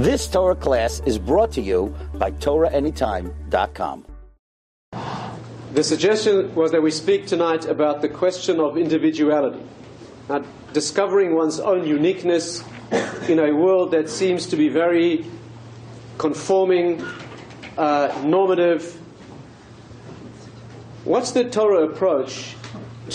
[0.00, 4.06] This Torah class is brought to you by TorahAnytime.com.
[5.74, 9.62] The suggestion was that we speak tonight about the question of individuality.
[10.30, 10.42] Now,
[10.72, 12.64] discovering one's own uniqueness
[13.28, 15.26] in a world that seems to be very
[16.16, 17.04] conforming,
[17.76, 18.98] uh, normative.
[21.04, 22.56] What's the Torah approach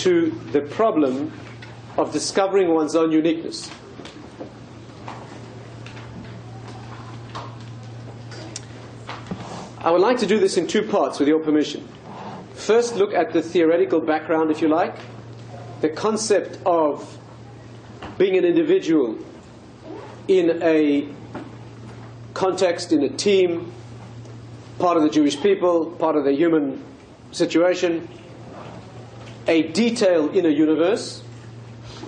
[0.05, 1.33] to the problem
[1.97, 3.71] of discovering one's own uniqueness?
[9.85, 11.88] I would like to do this in two parts with your permission.
[12.55, 14.95] First, look at the theoretical background, if you like,
[15.81, 17.20] the concept of
[18.17, 19.16] being an individual
[20.27, 21.07] in a
[22.34, 23.71] context, in a team,
[24.79, 26.84] part of the Jewish people, part of the human
[27.31, 28.09] situation,
[29.45, 31.21] a detail in a universe.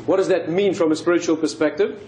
[0.08, 2.02] What does that mean from a spiritual perspective?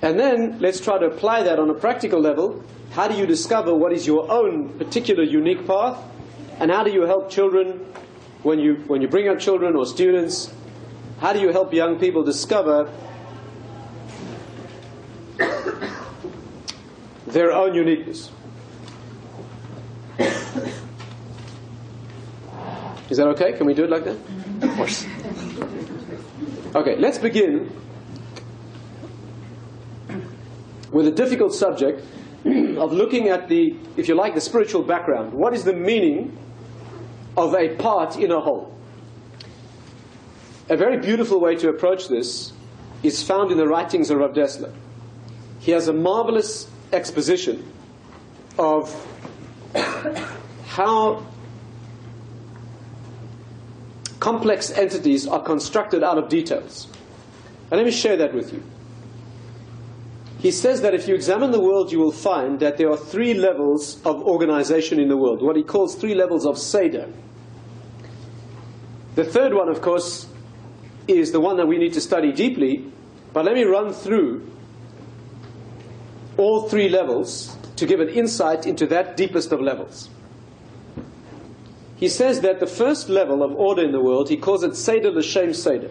[0.00, 2.64] And then let's try to apply that on a practical level.
[2.90, 6.02] How do you discover what is your own particular unique path?
[6.58, 7.86] And how do you help children
[8.42, 10.52] when you, when you bring up children or students?
[11.20, 12.92] How do you help young people discover
[17.28, 18.30] their own uniqueness?
[23.08, 23.52] Is that okay?
[23.52, 24.16] Can we do it like that?
[24.62, 25.06] Of course.
[26.74, 27.70] Okay, let's begin
[30.92, 32.04] with a difficult subject
[32.78, 35.32] of looking at the, if you like, the spiritual background.
[35.32, 36.36] What is the meaning
[37.36, 38.76] of a part in a whole?
[40.68, 42.52] A very beautiful way to approach this
[43.02, 44.72] is found in the writings of Rav Dessler.
[45.58, 47.70] He has a marvelous exposition
[48.58, 48.94] of
[50.66, 51.26] how
[54.20, 56.86] complex entities are constructed out of details.
[57.70, 58.62] And let me share that with you.
[60.40, 63.34] He says that if you examine the world, you will find that there are three
[63.34, 67.08] levels of organization in the world, what he calls three levels of Seder.
[69.16, 70.28] The third one, of course,
[71.06, 72.90] is the one that we need to study deeply,
[73.34, 74.50] but let me run through
[76.38, 80.08] all three levels to give an insight into that deepest of levels.
[81.96, 85.10] He says that the first level of order in the world, he calls it Seder
[85.10, 85.90] L'Shem Seder.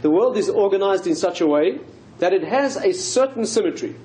[0.00, 1.80] The world is organized in such a way
[2.18, 3.96] that it has a certain symmetry.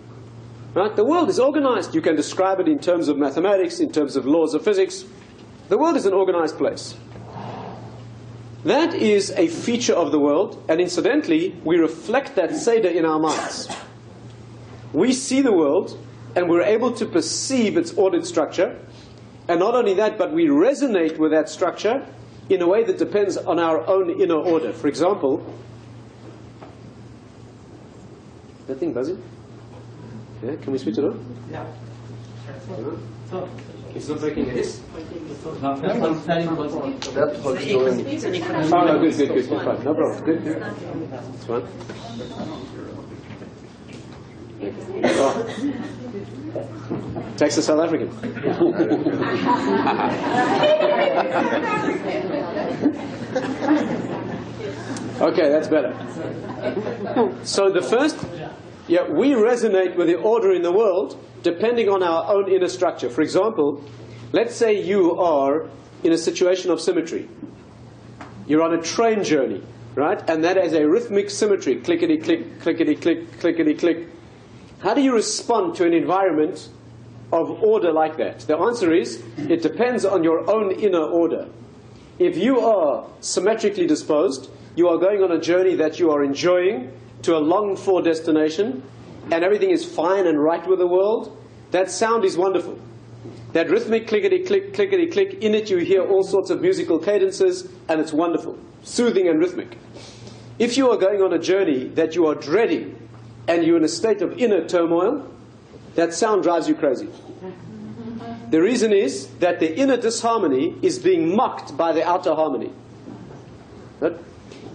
[0.73, 0.95] Right?
[0.95, 1.95] The world is organized.
[1.95, 5.05] You can describe it in terms of mathematics, in terms of laws of physics.
[5.67, 6.95] The world is an organized place.
[8.65, 13.19] That is a feature of the world, and incidentally, we reflect that Seder in our
[13.19, 13.69] minds.
[14.91, 15.97] We see the world,
[16.35, 18.77] and we're able to perceive its ordered structure,
[19.47, 22.05] and not only that, but we resonate with that structure
[22.49, 24.73] in a way that depends on our own inner order.
[24.73, 25.45] For example,
[28.69, 29.21] that thing buzzing?
[30.43, 31.19] Yeah, can we switch it on?
[31.51, 31.65] Yeah.
[33.95, 34.55] It's not breaking it.
[34.55, 34.79] That's
[37.43, 38.05] what's doing.
[38.71, 39.83] Oh, no, good, good, good, good, fine.
[39.83, 40.23] No problem.
[40.23, 40.63] Good, good.
[41.33, 41.63] It's fine.
[45.03, 45.45] Oh.
[47.37, 48.09] Texas South African.
[55.21, 55.93] okay, that's better.
[57.43, 58.17] So the first,
[58.89, 63.09] yeah, we resonate with the order in the world depending on our own inner structure.
[63.09, 63.83] For example,
[64.33, 65.69] let's say you are
[66.03, 67.29] in a situation of symmetry.
[68.47, 69.63] You're on a train journey,
[69.93, 70.27] right?
[70.27, 74.07] And that has a rhythmic symmetry clickety click, clickety click, clickety click.
[74.79, 76.67] How do you respond to an environment
[77.31, 78.39] of order like that?
[78.39, 81.47] The answer is it depends on your own inner order.
[82.17, 86.91] If you are symmetrically disposed, you are going on a journey that you are enjoying
[87.23, 88.83] to a longed for destination,
[89.31, 91.35] and everything is fine and right with the world,
[91.71, 92.79] that sound is wonderful.
[93.53, 97.67] That rhythmic clickety click, clickety click, in it you hear all sorts of musical cadences,
[97.87, 99.77] and it's wonderful, soothing and rhythmic.
[100.57, 102.95] If you are going on a journey that you are dreading,
[103.47, 105.27] and you're in a state of inner turmoil,
[105.95, 107.09] that sound drives you crazy.
[108.51, 112.71] The reason is that the inner disharmony is being mocked by the outer harmony.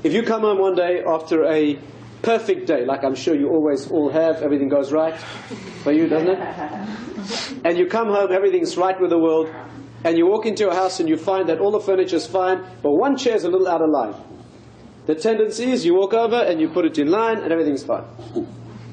[0.03, 1.79] If you come home one day after a
[2.25, 5.17] perfect day, like I'm sure you always all have, everything goes right
[5.83, 6.39] for you, doesn't it?
[7.65, 9.49] And you come home, everything's right with the world,
[10.05, 12.93] and you walk into a house and you find that all the furniture's fine, but
[12.93, 14.15] one chair's a little out of line.
[15.07, 18.05] The tendency is you walk over and you put it in line and everything's fine.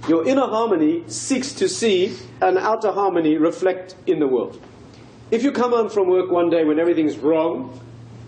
[0.07, 4.61] Your inner harmony seeks to see an outer harmony reflect in the world.
[5.29, 7.79] If you come home from work one day when everything's wrong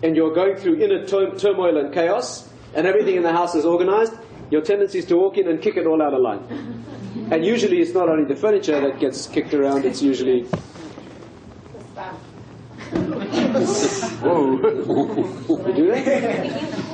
[0.02, 3.64] and you're going through inner tur- turmoil and chaos and everything in the house is
[3.64, 4.14] organized,
[4.50, 6.84] your tendency is to walk in and kick it all out of line.
[7.30, 10.44] And usually it's not only the furniture that gets kicked around, it's usually.
[14.22, 14.56] Whoa.
[15.68, 16.84] you do that?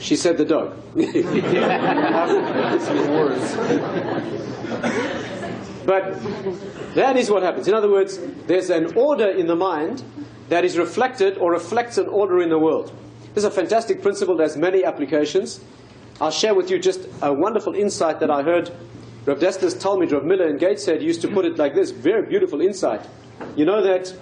[0.00, 0.76] She said the dog.
[5.86, 6.20] but
[6.94, 7.68] that is what happens.
[7.68, 10.02] In other words, there's an order in the mind
[10.48, 12.92] that is reflected or reflects an order in the world.
[13.34, 15.60] This is a fantastic principle that has many applications.
[16.20, 18.70] I'll share with you just a wonderful insight that I heard
[19.26, 22.26] Rav Destas told me, Rav Miller and Gateshead used to put it like this, very
[22.26, 23.02] beautiful insight.
[23.54, 24.14] You know that,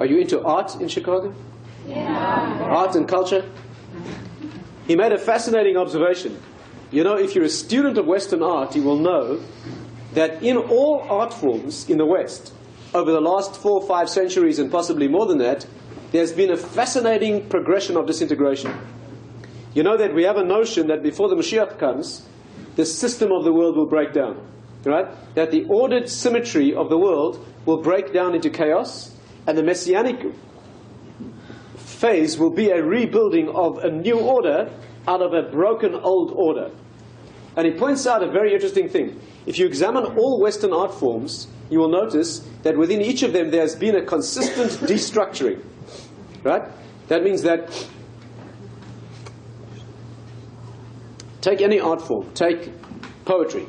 [0.00, 1.34] are you into art in Chicago?
[1.86, 2.58] Yeah.
[2.62, 3.48] Art and culture?
[4.86, 6.40] He made a fascinating observation.
[6.90, 9.40] You know, if you're a student of Western art, you will know
[10.14, 12.52] that in all art forms in the West,
[12.94, 15.66] over the last four or five centuries and possibly more than that,
[16.14, 18.72] there's been a fascinating progression of disintegration.
[19.74, 22.24] You know that we have a notion that before the Mashiach comes,
[22.76, 24.40] the system of the world will break down.
[24.84, 25.08] Right?
[25.34, 29.18] That the ordered symmetry of the world will break down into chaos,
[29.48, 30.24] and the messianic
[31.78, 34.70] phase will be a rebuilding of a new order
[35.08, 36.70] out of a broken old order.
[37.56, 39.20] And he points out a very interesting thing.
[39.46, 43.50] If you examine all Western art forms, you will notice that within each of them
[43.50, 45.60] there's been a consistent destructuring.
[46.44, 46.62] Right?
[47.08, 47.88] That means that
[51.40, 52.70] take any art form, take
[53.24, 53.66] poetry.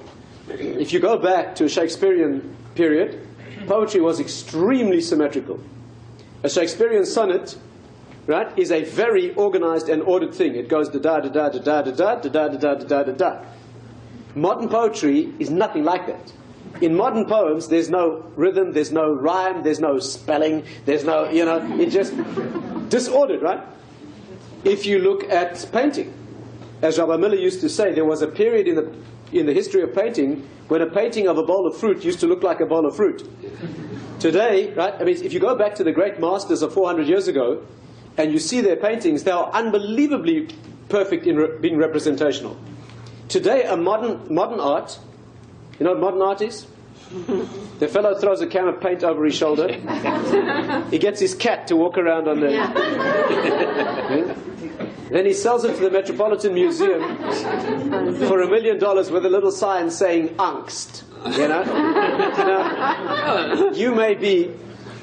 [0.47, 3.27] If you go back to a Shakespearean period,
[3.67, 5.59] poetry was extremely symmetrical.
[6.43, 7.57] A Shakespearean sonnet
[8.27, 10.55] right, is a very organized and ordered thing.
[10.55, 13.11] It goes da da da da da da da da da da da da da
[13.11, 13.45] da.
[14.35, 16.33] Modern poetry is nothing like that.
[16.81, 21.45] In modern poems, there's no rhythm, there's no rhyme, there's no spelling, there's no, you
[21.45, 22.13] know, it's just
[22.89, 23.61] disordered, right?
[24.63, 26.13] If you look at painting,
[26.81, 28.93] as Rabbi Miller used to say, there was a period in the,
[29.31, 32.27] in the history of painting when a painting of a bowl of fruit used to
[32.27, 33.27] look like a bowl of fruit.
[34.19, 37.27] Today, right, I mean, if you go back to the great masters of 400 years
[37.27, 37.65] ago,
[38.17, 40.49] and you see their paintings, they are unbelievably
[40.89, 42.57] perfect in re- being representational.
[43.27, 44.99] Today, a modern, modern art,
[45.79, 46.67] you know what modern art is?
[47.75, 49.67] The fellow throws a can of paint over his shoulder.
[50.91, 52.51] He gets his cat to walk around on the.
[54.15, 54.33] Yeah?
[55.09, 57.01] Then he sells it to the Metropolitan Museum
[58.27, 61.03] for a million dollars with a little sign saying angst.
[61.37, 61.63] You know?
[61.63, 64.51] Now, you may be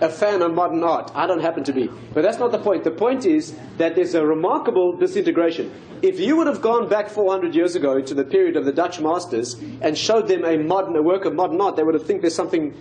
[0.02, 1.10] a fan of modern art.
[1.14, 1.88] I don't happen to be.
[2.12, 2.84] But that's not the point.
[2.84, 5.72] The point is that there's a remarkable disintegration.
[6.02, 9.00] If you would have gone back 400 years ago to the period of the Dutch
[9.00, 12.20] masters and showed them a modern a work of modern art, they would have think
[12.20, 12.74] there's something.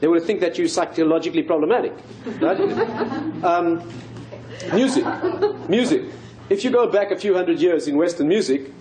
[0.00, 1.92] They would have think that you're psychologically problematic.
[2.40, 2.60] Right?
[3.44, 3.86] Um,
[4.72, 5.04] music,
[5.68, 6.04] music.
[6.48, 8.72] If you go back a few hundred years in Western music,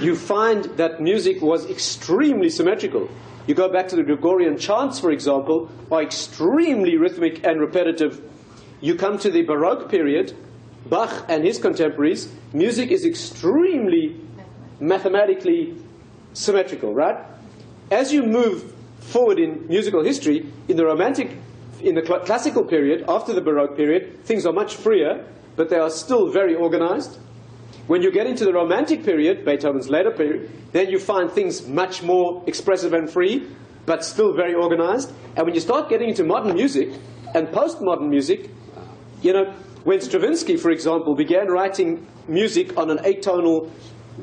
[0.00, 3.08] you find that music was extremely symmetrical.
[3.48, 8.20] You go back to the Gregorian chants, for example, are extremely rhythmic and repetitive.
[8.82, 10.36] You come to the Baroque period,
[10.84, 14.20] Bach and his contemporaries, music is extremely
[14.80, 15.74] mathematically
[16.34, 17.16] symmetrical, right?
[17.90, 21.30] As you move forward in musical history, in the Romantic,
[21.80, 25.24] in the cl- classical period, after the Baroque period, things are much freer,
[25.56, 27.18] but they are still very organized.
[27.88, 32.02] When you get into the Romantic period, Beethoven's later period, then you find things much
[32.02, 33.48] more expressive and free,
[33.86, 35.10] but still very organized.
[35.36, 36.90] And when you start getting into modern music
[37.34, 38.50] and postmodern music,
[39.22, 39.54] you know,
[39.84, 43.70] when Stravinsky, for example, began writing music on an atonal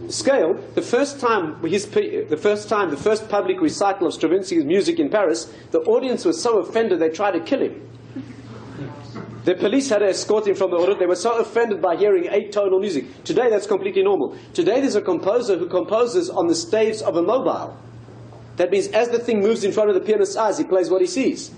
[0.09, 4.99] scale, the first time his, the first time, the first public recital of Stravinsky's music
[4.99, 7.81] in Paris, the audience was so offended they tried to kill him.
[9.45, 10.95] The police had to escort him from the order.
[10.95, 13.23] They were so offended by hearing atonal music.
[13.23, 14.35] Today, that's completely normal.
[14.53, 17.77] Today, there's a composer who composes on the staves of a mobile.
[18.55, 21.01] That means as the thing moves in front of the pianist's eyes, he plays what
[21.01, 21.51] he sees.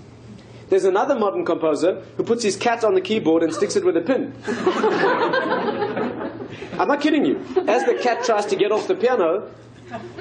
[0.68, 3.96] There's another modern composer who puts his cat on the keyboard and sticks it with
[3.96, 4.34] a pin.
[6.78, 7.38] I'm not kidding you.
[7.66, 9.50] As the cat tries to get off the piano,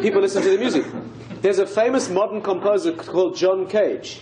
[0.01, 0.86] people listen to the music.
[1.41, 4.21] There's a famous modern composer called John Cage.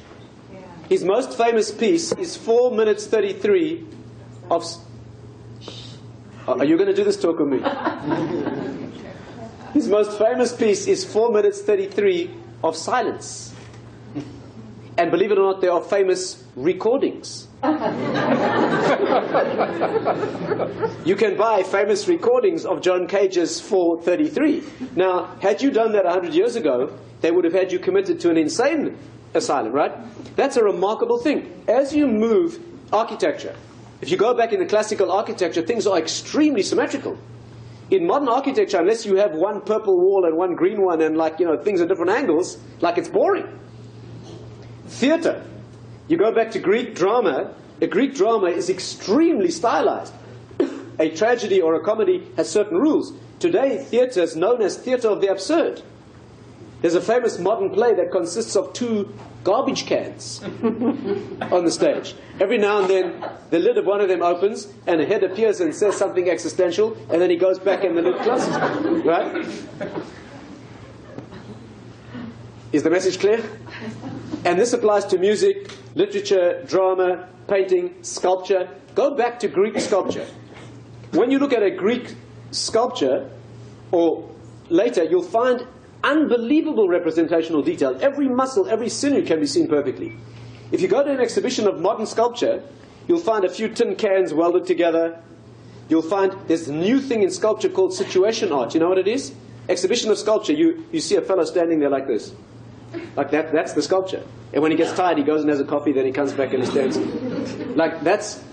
[0.89, 3.85] His most famous piece is 4 minutes 33
[4.51, 4.63] of.
[6.47, 7.59] Oh, are you going to do this talk with me?
[9.73, 12.31] His most famous piece is 4 minutes 33
[12.63, 13.53] of silence.
[14.97, 17.47] And believe it or not, there are famous recordings.
[21.03, 24.63] you can buy famous recordings of John Cage's 433.
[24.95, 28.29] Now, had you done that 100 years ago, they would have had you committed to
[28.29, 28.97] an insane
[29.35, 29.93] asylum, right?
[30.35, 31.63] That's a remarkable thing.
[31.67, 32.59] As you move
[32.91, 33.55] architecture,
[34.01, 37.17] if you go back in the classical architecture, things are extremely symmetrical.
[37.91, 41.39] In modern architecture, unless you have one purple wall and one green one and like,
[41.39, 43.47] you know, things at different angles, like it's boring.
[44.87, 45.43] Theater.
[46.07, 50.13] You go back to Greek drama, a Greek drama is extremely stylized.
[50.99, 53.13] a tragedy or a comedy has certain rules.
[53.39, 55.81] Today, theater is known as theater of the absurd.
[56.85, 59.11] There's a famous modern play that consists of two
[59.43, 62.13] garbage cans on the stage.
[62.39, 65.61] Every now and then, the lid of one of them opens, and a head appears
[65.61, 68.55] and says something existential, and then he goes back and the lid closes.
[69.03, 69.47] Right?
[72.71, 73.43] Is the message clear?
[74.45, 78.69] And this applies to music, literature, drama, painting, sculpture.
[78.93, 80.27] Go back to Greek sculpture.
[81.13, 82.13] When you look at a Greek
[82.51, 83.31] sculpture,
[83.91, 84.29] or
[84.69, 85.65] later, you'll find
[86.05, 87.97] unbelievable representational detail.
[87.99, 90.15] Every muscle, every sinew can be seen perfectly.
[90.71, 92.63] If you go to an exhibition of modern sculpture,
[93.07, 95.19] you'll find a few tin cans welded together.
[95.89, 98.73] You'll find there's a new thing in sculpture called situation art.
[98.73, 99.33] You know what it is?
[99.67, 102.33] Exhibition of sculpture, you, you see a fellow standing there like this.
[103.15, 104.23] Like that, that's the sculpture.
[104.53, 106.53] And when he gets tired, he goes and has a coffee, then he comes back
[106.53, 106.97] and he stands.
[107.75, 108.43] Like that's.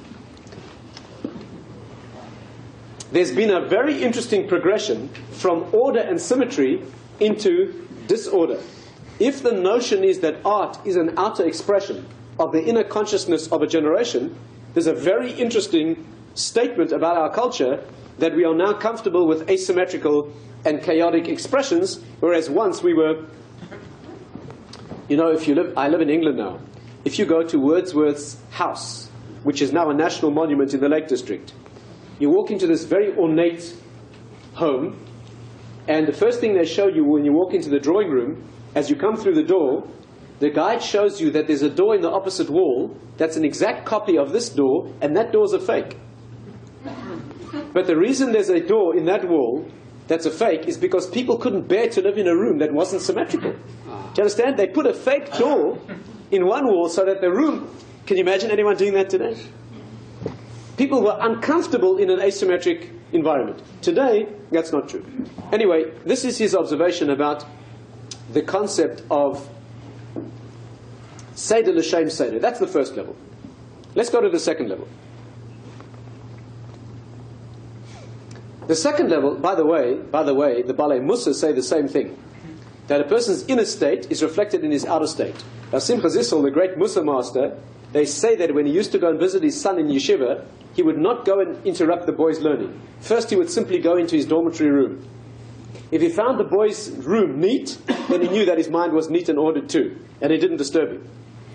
[3.12, 6.82] There's been a very interesting progression from order and symmetry
[7.22, 8.60] into disorder.
[9.18, 12.06] If the notion is that art is an outer expression
[12.38, 14.36] of the inner consciousness of a generation,
[14.74, 17.84] there's a very interesting statement about our culture
[18.18, 20.32] that we are now comfortable with asymmetrical
[20.64, 23.26] and chaotic expressions, whereas once we were.
[25.08, 26.58] You know, if you live, I live in England now.
[27.04, 29.08] If you go to Wordsworth's house,
[29.42, 31.52] which is now a national monument in the Lake District,
[32.18, 33.74] you walk into this very ornate
[34.54, 34.98] home
[35.88, 38.88] and the first thing they show you when you walk into the drawing room, as
[38.88, 39.86] you come through the door,
[40.38, 43.86] the guide shows you that there's a door in the opposite wall that's an exact
[43.86, 45.96] copy of this door, and that door's a fake.
[47.72, 49.68] But the reason there's a door in that wall
[50.08, 53.02] that's a fake is because people couldn't bear to live in a room that wasn't
[53.02, 53.52] symmetrical.
[53.52, 53.58] Do
[53.88, 54.56] you understand?
[54.56, 55.78] They put a fake door
[56.30, 57.74] in one wall so that the room.
[58.06, 59.36] Can you imagine anyone doing that today?
[60.76, 63.62] People were uncomfortable in an asymmetric environment.
[63.82, 65.04] Today, that's not true.
[65.52, 67.44] Anyway, this is his observation about
[68.32, 69.48] the concept of
[71.34, 72.38] Seder L'Shem Seder.
[72.38, 73.16] That's the first level.
[73.94, 74.88] Let's go to the second level.
[78.68, 81.88] The second level, by the way, by the way, the Baalei Mussar say the same
[81.88, 82.16] thing.
[82.86, 85.42] That a person's inner state is reflected in his outer state.
[85.72, 87.58] Now Simcha Zissel, the great Mussar master,
[87.92, 90.82] they say that when he used to go and visit his son in yeshiva, he
[90.82, 92.80] would not go and interrupt the boy's learning.
[93.00, 95.08] First, he would simply go into his dormitory room.
[95.90, 97.76] If he found the boy's room neat,
[98.08, 100.90] then he knew that his mind was neat and ordered too, and it didn't disturb
[100.90, 101.08] him.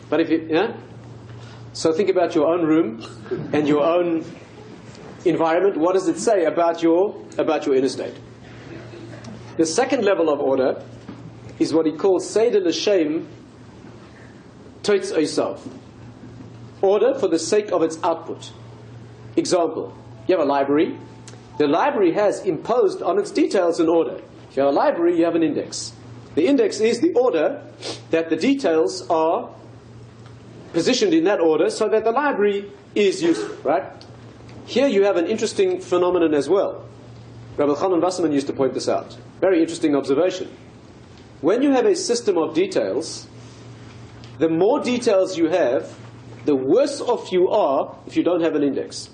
[0.10, 0.76] But if it, yeah?
[1.74, 3.04] So think about your own room
[3.54, 4.26] and your own
[5.26, 5.78] environment.
[5.78, 8.14] What does it say about your, about your inner state?
[9.58, 10.84] The second level of order
[11.60, 13.28] is what he calls Seder L'Shem
[14.84, 15.60] Toitz Oisav.
[16.82, 18.52] Order for the sake of its output.
[19.38, 19.96] Example,
[20.28, 20.98] you have a library.
[21.58, 24.20] The library has imposed on its details an order.
[24.50, 25.94] If you have a library, you have an index.
[26.36, 27.64] The index is the order
[28.12, 29.50] that the details are
[30.74, 33.86] positioned in that order so that the library is useful, right?
[34.66, 36.86] Here you have an interesting phenomenon as well.
[37.58, 39.18] Rabbi Elchanan Wasserman used to point this out.
[39.40, 40.56] Very interesting observation.
[41.42, 43.28] When you have a system of details,
[44.40, 45.96] the more details you have,
[46.46, 49.10] the worse off you are if you don't have an index.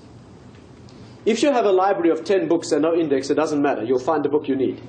[1.26, 3.84] If you have a library of 10 books and no index, it doesn't matter.
[3.84, 4.82] You'll find the book you need.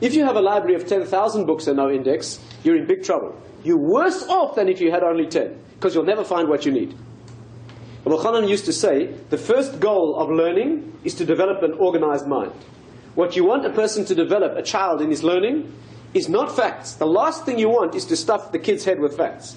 [0.00, 3.40] If you have a library of 10,000 books and no index, you're in big trouble.
[3.64, 6.72] You're worse off than if you had only 10, because you'll never find what you
[6.72, 6.94] need.
[8.04, 12.26] Reb Elchanan used to say, the first goal of learning is to develop an organized
[12.26, 12.52] mind.
[13.14, 15.72] What you want a person to develop, a child in his learning,
[16.14, 16.94] is not facts.
[16.94, 19.56] The last thing you want is to stuff the kid's head with facts.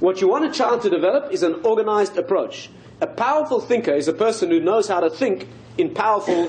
[0.00, 2.68] What you want a child to develop is an organized approach.
[3.02, 6.48] A powerful thinker is a person who knows how to think in powerful,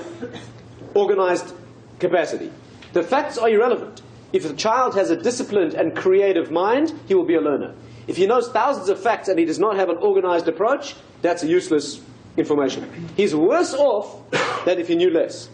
[0.94, 1.52] organized
[1.98, 2.52] capacity.
[2.92, 4.02] The facts are irrelevant.
[4.32, 7.74] If a child has a disciplined and creative mind, he will be a learner.
[8.06, 11.42] If he knows thousands of facts and he does not have an organized approach, that's
[11.42, 12.00] a useless
[12.36, 13.08] information.
[13.16, 14.30] He's worse off
[14.64, 15.48] than if he knew less.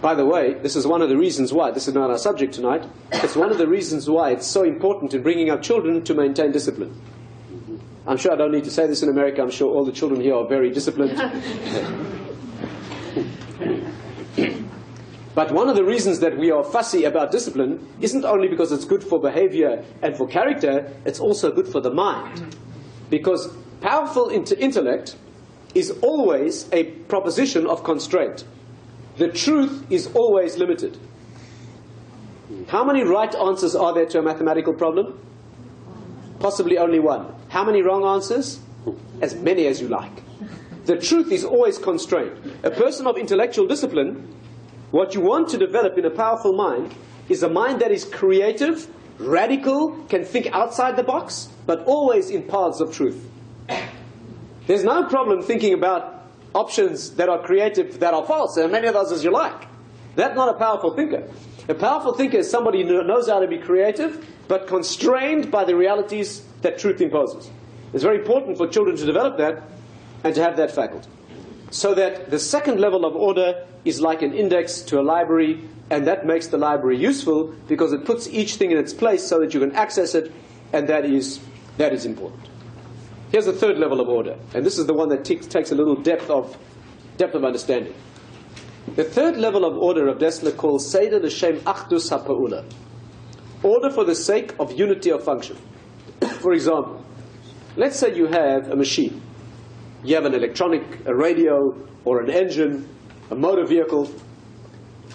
[0.00, 2.54] By the way, this is one of the reasons why, this is not our subject
[2.54, 6.14] tonight, it's one of the reasons why it's so important in bringing up children to
[6.14, 6.94] maintain discipline.
[8.06, 9.42] I'm sure I don't need to say this in America.
[9.42, 11.16] I'm sure all the children here are very disciplined.
[15.34, 18.84] but one of the reasons that we are fussy about discipline isn't only because it's
[18.84, 22.56] good for behavior and for character, it's also good for the mind.
[23.08, 25.16] Because powerful intellect
[25.74, 28.44] is always a proposition of constraint.
[29.16, 30.98] The truth is always limited.
[32.66, 35.18] How many right answers are there to a mathematical problem?
[36.40, 37.32] Possibly only one.
[37.52, 38.60] How many wrong answers?
[39.20, 40.22] As many as you like.
[40.86, 42.56] The truth is always constrained.
[42.62, 44.34] A person of intellectual discipline,
[44.90, 46.94] what you want to develop in a powerful mind
[47.28, 52.44] is a mind that is creative, radical, can think outside the box, but always in
[52.44, 53.22] paths of truth.
[54.66, 58.94] There's no problem thinking about options that are creative that are false, and many of
[58.94, 59.68] those as you like.
[60.16, 61.28] That's not a powerful thinker.
[61.68, 65.76] A powerful thinker is somebody who knows how to be creative, but constrained by the
[65.76, 67.50] realities that truth imposes.
[67.92, 69.62] It's very important for children to develop that
[70.24, 71.08] and to have that faculty.
[71.70, 76.06] So that the second level of order is like an index to a library, and
[76.06, 79.52] that makes the library useful because it puts each thing in its place so that
[79.54, 80.32] you can access it,
[80.72, 81.40] and that is,
[81.78, 82.42] that is important.
[83.30, 85.74] Here's the third level of order, and this is the one that t- takes a
[85.74, 86.56] little depth of,
[87.16, 87.94] depth of understanding.
[88.94, 92.64] The third level of order of Dessler calls Seder L'Shem Achdus HaPa'ula.
[93.62, 95.56] Order for the sake of unity of function.
[96.28, 97.04] For example,
[97.76, 99.22] let's say you have a machine.
[100.04, 102.88] You have an electronic, a radio, or an engine,
[103.30, 104.12] a motor vehicle.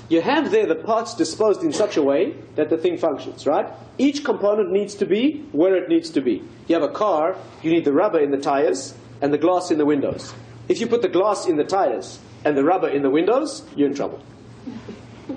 [0.10, 3.68] You have there the parts disposed in such a way that the thing functions, right?
[3.98, 6.44] Each component needs to be where it needs to be.
[6.68, 9.78] You have a car, you need the rubber in the tires and the glass in
[9.78, 10.34] the windows.
[10.70, 13.90] If you put the glass in the tires and the rubber in the windows, you're
[13.90, 14.22] in trouble.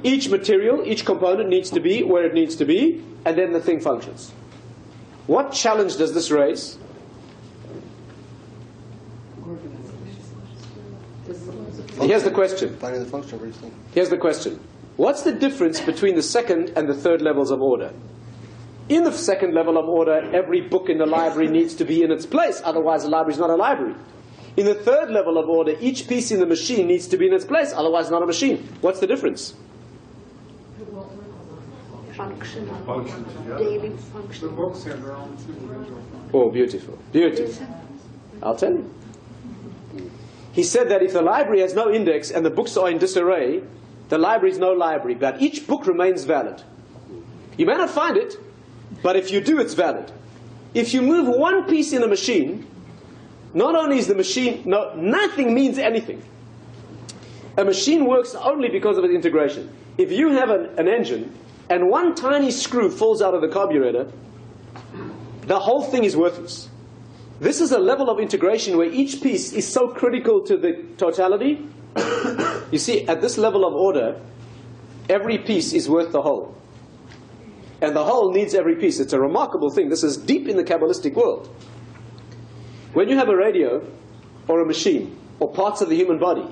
[0.03, 3.61] Each material, each component needs to be where it needs to be, and then the
[3.61, 4.33] thing functions.
[5.31, 6.77] What challenge does this raise?
[12.01, 12.77] Here's the question.
[12.79, 13.73] Finding the function of each thing.
[13.95, 14.59] Here's the question.
[14.97, 17.93] What's the difference between the second and the third levels of order?
[18.89, 22.11] In the second level of order, every book in the library needs to be in
[22.11, 23.95] its place, otherwise the library is not a library.
[24.57, 27.33] In the third level of order, each piece in the machine needs to be in
[27.33, 28.69] its place, otherwise not a machine.
[28.81, 29.55] What's the difference?
[32.21, 33.57] Functional, Functions, yeah.
[33.57, 36.05] daily The books have their own supervision.
[36.35, 36.99] Oh, beautiful.
[37.13, 37.67] Beautiful.
[38.43, 38.91] I'll tell you.
[40.53, 43.63] He said that if the library has no index and the books are in disarray,
[44.11, 46.63] the library is no library, but each book remains valid.
[47.57, 48.37] You may not find it,
[49.03, 50.13] but if you do, it's valid.
[50.75, 52.67] If you move one piece in a machine,
[53.55, 56.23] not only is the machine, no, nothing means anything.
[57.57, 59.75] A machine works only because of its integration.
[59.97, 61.35] If you have an, an engine
[61.71, 64.11] and one tiny screw falls out of the carburetor,
[65.43, 66.69] the whole thing is worthless.
[67.39, 71.67] This is a level of integration where each piece is so critical to the totality.
[72.71, 74.21] you see, at this level of order,
[75.09, 76.55] every piece is worth the whole.
[77.81, 79.01] And the whole needs every piece.
[79.01, 79.89] It's a remarkable thing.
[79.89, 81.49] This is deep in the Kabbalistic world.
[82.93, 83.87] When you have a radio,
[84.49, 86.45] or a machine, or parts of the human body,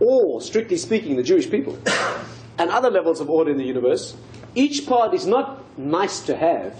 [0.00, 1.78] or, strictly speaking, the Jewish people,
[2.58, 4.16] and other levels of order in the universe,
[4.58, 6.74] each part is not nice to have,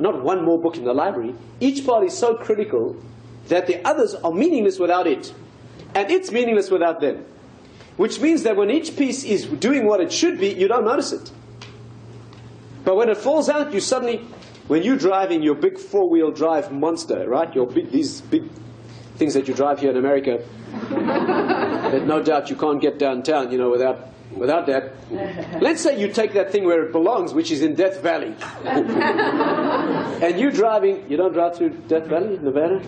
[0.00, 1.36] not one more book in the library.
[1.60, 2.96] Each part is so critical
[3.46, 5.32] that the others are meaningless without it,
[5.94, 7.24] and it's meaningless without them.
[7.96, 11.12] Which means that when each piece is doing what it should be, you don't notice
[11.12, 11.30] it.
[12.84, 14.18] But when it falls out, you suddenly,
[14.66, 17.54] when you're driving your big four-wheel drive monster, right?
[17.54, 18.50] Your big, these big
[19.14, 20.44] things that you drive here in America,
[20.90, 24.94] that no doubt you can't get downtown, you know, without without that.
[25.60, 28.34] Let's say you take that thing where it belongs, which is in Death Valley,
[28.64, 31.04] and you're driving.
[31.10, 32.82] You don't drive through Death Valley, Nevada.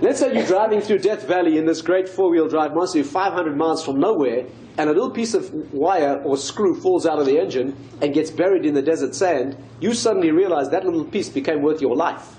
[0.00, 3.56] Let's say you're driving through Death Valley in this great four-wheel drive monster, you're 500
[3.56, 4.46] miles from nowhere,
[4.76, 8.30] and a little piece of wire or screw falls out of the engine and gets
[8.30, 9.56] buried in the desert sand.
[9.80, 12.38] You suddenly realize that little piece became worth your life.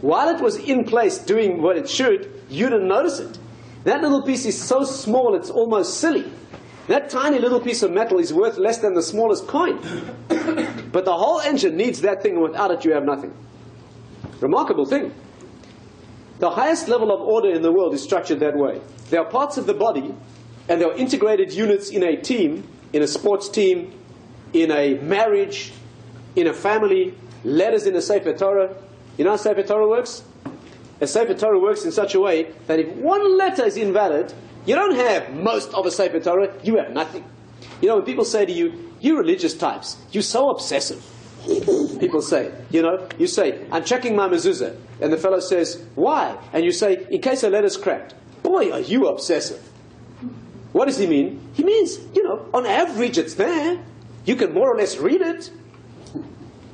[0.00, 3.38] While it was in place doing what it should, you didn't notice it.
[3.84, 6.30] That little piece is so small it's almost silly.
[6.86, 9.78] That tiny little piece of metal is worth less than the smallest coin.
[10.92, 13.34] but the whole engine needs that thing, and without it, you have nothing.
[14.40, 15.12] Remarkable thing.
[16.40, 18.80] The highest level of order in the world is structured that way.
[19.08, 20.14] There are parts of the body,
[20.68, 23.92] and there are integrated units in a team, in a sports team,
[24.52, 25.72] in a marriage,
[26.36, 28.74] in a family, letters in a Sefer Torah.
[29.16, 30.22] You know how Sefer Torah works?
[31.00, 34.32] A Sefer Torah works in such a way that if one letter is invalid,
[34.66, 37.24] you don't have most of a Sefer Torah, you have nothing.
[37.80, 41.04] You know, when people say to you, you religious types, you're so obsessive.
[42.00, 44.78] People say, you know, you say, I'm checking my mezuzah.
[45.00, 46.38] And the fellow says, why?
[46.52, 48.14] And you say, in case a letter's cracked.
[48.42, 49.60] Boy, are you obsessive.
[50.72, 51.40] What does he mean?
[51.52, 53.78] He means, you know, on average it's there.
[54.24, 55.50] You can more or less read it.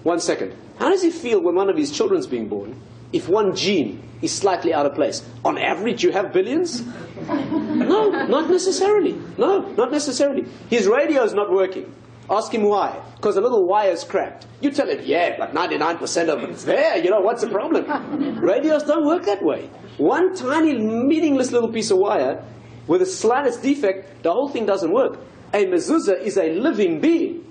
[0.04, 0.54] One second.
[0.78, 2.80] How does he feel when one of his children's being born
[3.12, 5.26] if one gene is slightly out of place?
[5.44, 6.82] On average, you have billions?
[7.26, 9.18] No, not necessarily.
[9.38, 10.46] No, not necessarily.
[10.68, 11.92] His radio is not working.
[12.28, 13.00] Ask him why.
[13.16, 14.46] Because a little wire's cracked.
[14.60, 16.96] You tell him, yeah, but 99% of it's there.
[16.96, 18.40] You know, what's the problem?
[18.40, 19.68] Radios don't work that way.
[19.98, 22.44] One tiny, meaningless little piece of wire
[22.86, 25.18] with the slightest defect, the whole thing doesn't work.
[25.52, 27.44] A mezuzah is a living being.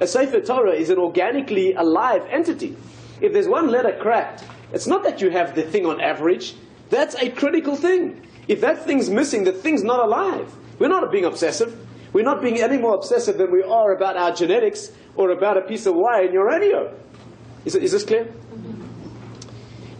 [0.00, 2.76] A Sefer Torah is an organically alive entity.
[3.20, 6.54] If there's one letter cracked, it's not that you have the thing on average.
[6.90, 8.26] That's a critical thing.
[8.48, 10.52] If that thing's missing, the thing's not alive.
[10.78, 11.78] We're not being obsessive.
[12.12, 15.62] We're not being any more obsessive than we are about our genetics or about a
[15.62, 16.94] piece of wire in your radio.
[17.64, 18.24] Is, is this clear?
[18.24, 18.82] Mm-hmm.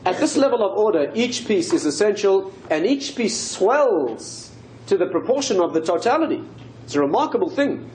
[0.05, 4.51] At this level of order, each piece is essential and each piece swells
[4.89, 6.43] to the proportion of the totality.
[6.85, 7.89] It's a remarkable thing.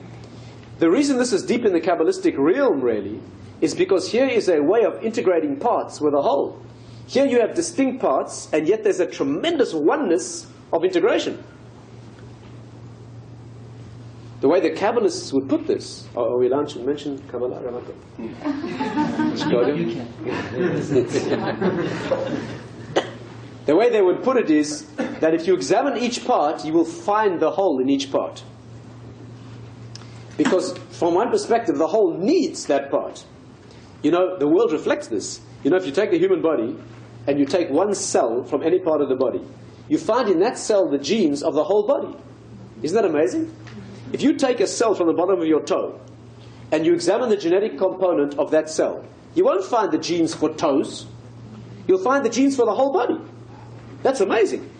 [0.78, 3.20] The reason this is deep in the Kabbalistic realm, really,
[3.60, 6.62] is because here is a way of integrating parts with a whole.
[7.06, 11.42] Here you have distinct parts, and yet there's a tremendous oneness of integration.
[14.40, 17.60] The way the Kabbalists would put this, are we allowed to mention Kabbalah?
[17.60, 17.92] Ramata?
[18.18, 18.34] Mm.
[23.66, 24.86] the way they would put it is
[25.20, 28.44] that if you examine each part, you will find the whole in each part.
[30.36, 33.24] Because from one perspective, the whole needs that part.
[34.02, 35.40] You know, the world reflects this.
[35.64, 36.76] You know, if you take the human body
[37.26, 39.40] and you take one cell from any part of the body,
[39.88, 42.16] you find in that cell the genes of the whole body.
[42.82, 43.54] Isn't that amazing?
[44.12, 46.00] If you take a cell from the bottom of your toe
[46.70, 50.54] and you examine the genetic component of that cell, you won't find the genes for
[50.54, 51.06] toes.
[51.86, 53.18] You'll find the genes for the whole body.
[54.02, 54.70] That's amazing.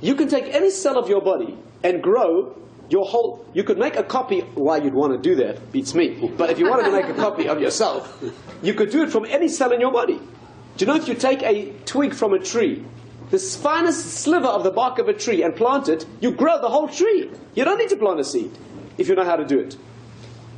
[0.00, 2.56] You can take any cell of your body and grow
[2.90, 3.46] your whole.
[3.52, 4.40] You could make a copy.
[4.40, 6.32] Why you'd want to do that beats me.
[6.36, 8.22] But if you wanted to make a copy of yourself,
[8.62, 10.18] you could do it from any cell in your body.
[10.18, 12.84] Do you know if you take a twig from a tree,
[13.30, 16.68] the finest sliver of the bark of a tree, and plant it, you grow the
[16.68, 17.30] whole tree.
[17.54, 18.50] You don't need to plant a seed
[18.96, 19.76] if you know how to do it.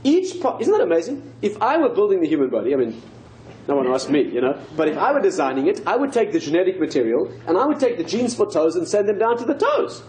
[0.04, 1.32] Each part, isn't that amazing?
[1.42, 3.02] If I were building the human body, I mean,
[3.68, 6.32] no one asked me, you know, but if I were designing it, I would take
[6.32, 9.36] the genetic material and I would take the genes for toes and send them down
[9.38, 10.02] to the toes.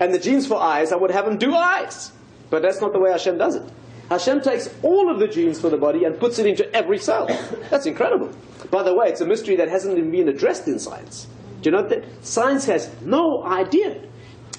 [0.00, 2.12] And the genes for eyes, I would have them do eyes.
[2.50, 3.62] But that's not the way Hashem does it.
[4.08, 7.26] Hashem takes all of the genes for the body and puts it into every cell.
[7.70, 8.30] That's incredible.
[8.70, 11.26] By the way, it's a mystery that hasn't even been addressed in science.
[11.60, 14.00] Do you know that science has no idea?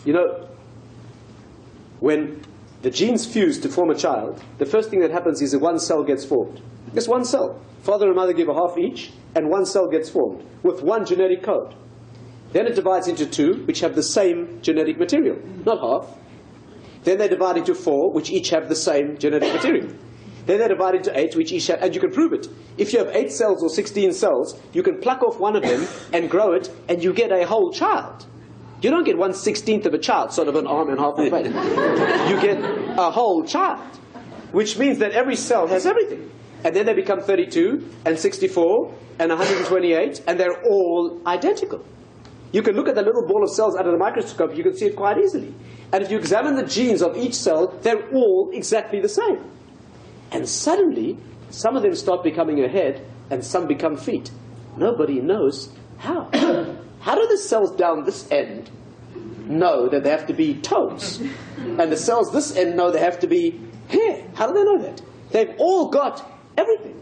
[0.06, 0.48] You know,
[2.00, 2.42] when
[2.82, 5.80] the genes fuse to form a child, the first thing that happens is that one
[5.80, 6.62] cell gets formed.
[6.94, 7.60] Just one cell.
[7.82, 11.44] Father and mother give a half each, and one cell gets formed with one genetic
[11.44, 11.74] code.
[12.52, 16.18] Then it divides into two, which have the same genetic material, not half.
[17.04, 19.90] Then they divide into four, which each have the same genetic material.
[20.46, 22.48] Then they divide into eight, which each have, and you can prove it.
[22.78, 25.88] If you have eight cells or 16 cells, you can pluck off one of them
[26.14, 28.26] and grow it, and you get a whole child.
[28.82, 31.30] You don't get one sixteenth of a child, sort of an arm and half a
[31.30, 31.48] face.
[32.30, 32.58] you get
[32.98, 33.84] a whole child,
[34.54, 36.32] which means that every cell has everything.
[36.64, 41.84] And then they become 32 and 64 and 128, and they're all identical.
[42.52, 44.88] You can look at the little ball of cells under the microscope, you can see
[44.88, 45.54] it quite easily.
[45.92, 49.40] And if you examine the genes of each cell, they're all exactly the same.
[50.32, 51.18] And suddenly,
[51.50, 54.32] some of them start becoming a head, and some become feet.
[54.78, 56.30] Nobody knows how.
[57.02, 58.70] How do the cells down this end
[59.46, 61.22] know that they have to be toes?
[61.58, 64.28] And the cells this end know they have to be hair.
[64.36, 65.02] How do they know that?
[65.32, 66.99] They've all got everything.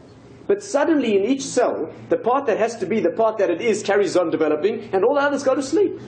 [0.48, 3.62] But suddenly in each cell, the part that has to be the part that it
[3.62, 6.00] is carries on developing, and all the others go to sleep.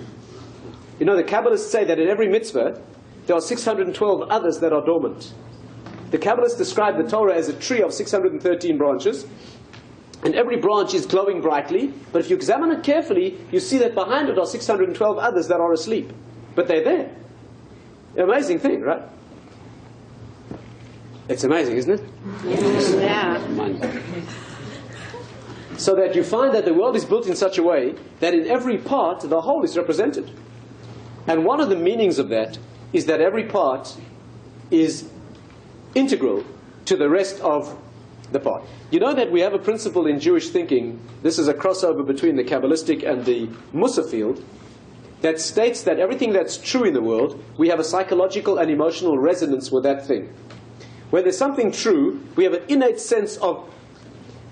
[0.98, 2.82] You know, the Kabbalists say that in every mitzvah,
[3.26, 5.34] there are 612 others that are dormant.
[6.12, 9.28] The Kabbalists describe the Torah as a tree of 613 branches,
[10.24, 13.94] and every branch is glowing brightly, but if you examine it carefully, you see that
[13.94, 16.12] behind it are 612 others that are asleep.
[16.56, 17.16] But they're there.
[18.18, 19.04] Amazing thing, right?
[21.30, 22.02] It's amazing, isn't it?
[22.44, 23.38] Yeah.
[25.78, 28.48] So that you find that the world is built in such a way that in
[28.48, 30.32] every part the whole is represented.
[31.28, 32.58] And one of the meanings of that
[32.92, 33.96] is that every part
[34.72, 35.08] is
[35.94, 36.44] integral
[36.86, 37.80] to the rest of
[38.32, 38.64] the part.
[38.90, 42.36] You know that we have a principle in Jewish thinking, this is a crossover between
[42.36, 44.44] the Kabbalistic and the Mussar field,
[45.22, 49.18] that states that everything that's true in the world, we have a psychological and emotional
[49.18, 50.34] resonance with that thing.
[51.10, 53.70] When there's something true, we have an innate sense of.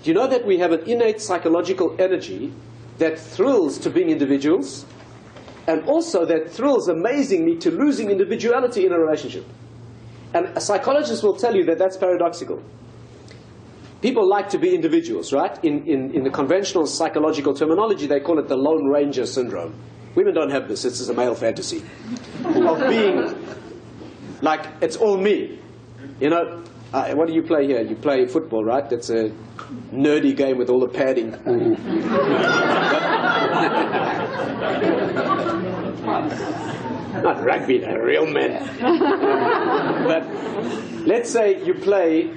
[0.02, 2.52] Do you know that we have an innate psychological energy
[2.98, 4.86] that thrills to being individuals,
[5.66, 9.46] and also that thrills amazingly to losing individuality in a relationship?
[10.34, 12.62] And a psychologist will tell you that that's paradoxical.
[14.00, 15.62] people like to be individuals, right?
[15.64, 19.74] In, in, in the conventional psychological terminology, they call it the Lone Ranger syndrome.
[20.14, 21.82] Women don't have this, this is a male fantasy.
[22.44, 23.34] of being
[24.40, 25.58] like, it's all me.
[26.20, 27.80] You know, uh, what do you play here?
[27.82, 28.88] You play football, right?
[28.88, 29.30] That's a
[29.92, 31.30] nerdy game with all the padding.
[37.22, 38.64] Not rugby, they're real men.
[40.06, 40.26] but
[41.06, 42.32] let's say you play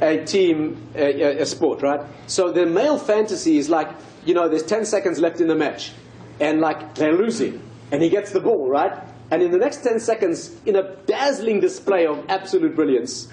[0.00, 2.00] a team, a, a, sport, right?
[2.26, 3.88] So the male fantasy is like,
[4.24, 5.92] you know, there's 10 seconds left in the match,
[6.40, 8.92] and like they're losing, and he gets the ball, right?
[9.30, 13.28] And in the next 10 seconds, in a dazzling display of absolute brilliance,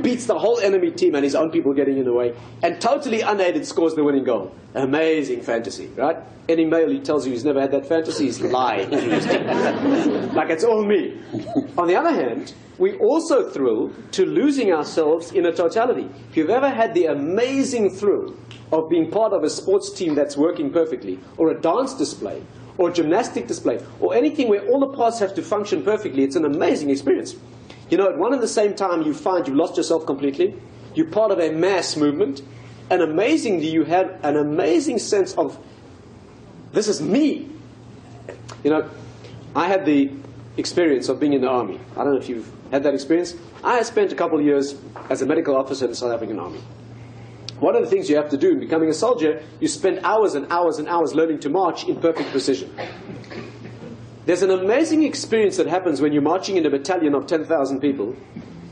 [0.00, 3.20] beats the whole enemy team and his own people getting in the way, and totally
[3.20, 4.54] unaided scores the winning goal.
[4.74, 6.16] Amazing fantasy, right?
[6.48, 8.90] Any male who tells you he's never had that fantasy is lying.
[10.34, 11.20] like it's all me.
[11.76, 16.08] On the other hand, we also thrill to losing ourselves in a totality.
[16.30, 18.34] If you've ever had the amazing thrill
[18.72, 22.42] of being part of a sports team that's working perfectly, or a dance display,
[22.78, 26.44] or gymnastic display, or anything where all the parts have to function perfectly, it's an
[26.44, 27.36] amazing experience.
[27.90, 30.54] You know, at one and the same time, you find you've lost yourself completely,
[30.94, 32.42] you're part of a mass movement,
[32.90, 35.58] and amazingly, you have an amazing sense of,
[36.72, 37.48] this is me.
[38.64, 38.90] You know,
[39.54, 40.10] I had the
[40.56, 41.80] experience of being in the army.
[41.92, 43.34] I don't know if you've had that experience.
[43.64, 44.74] I spent a couple of years
[45.10, 46.60] as a medical officer in the South African Army.
[47.62, 50.34] One of the things you have to do in becoming a soldier, you spend hours
[50.34, 52.76] and hours and hours learning to march in perfect precision.
[54.26, 58.16] There's an amazing experience that happens when you're marching in a battalion of 10,000 people,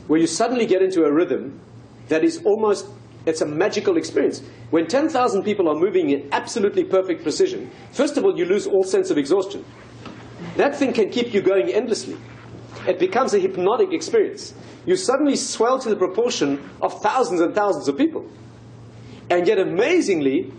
[0.09, 1.61] where you suddenly get into a rhythm
[2.09, 2.89] that is almost,
[3.27, 4.43] it's a magical experience.
[4.71, 8.83] When 10,000 people are moving in absolutely perfect precision, first of all, you lose all
[8.83, 9.65] sense of exhaustion.
[10.57, 12.17] That thing can keep you going endlessly.
[12.89, 14.53] It becomes a hypnotic experience.
[14.85, 18.29] You suddenly swell to the proportion of thousands and thousands of people.
[19.31, 20.53] And yet, amazingly,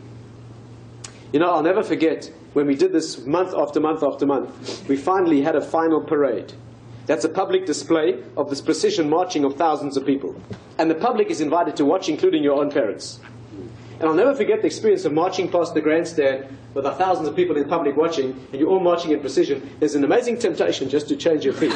[1.33, 4.97] you know, I'll never forget when we did this month after month after month, we
[4.97, 6.53] finally had a final parade.
[7.05, 10.35] That's a public display of this precision marching of thousands of people.
[10.77, 13.19] And the public is invited to watch, including your own parents.
[14.01, 17.35] And I'll never forget the experience of marching past the grandstand with the thousands of
[17.35, 19.69] people in public watching, and you're all marching in precision.
[19.79, 21.69] There's an amazing temptation just to change your feet.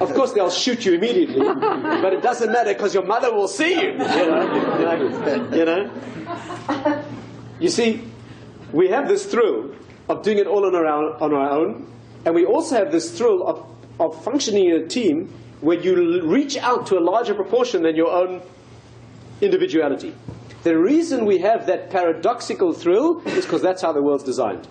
[0.00, 3.74] of course, they'll shoot you immediately, but it doesn't matter because your mother will see
[3.74, 3.90] you.
[3.90, 7.04] You know, you know.
[7.60, 8.02] You see,
[8.72, 9.74] we have this thrill
[10.08, 11.92] of doing it all on our, on our own,
[12.24, 13.66] and we also have this thrill of,
[14.00, 18.10] of functioning in a team where you reach out to a larger proportion than your
[18.10, 18.40] own
[19.42, 20.14] individuality.
[20.62, 24.68] The reason we have that paradoxical thrill is because that's how the world's designed.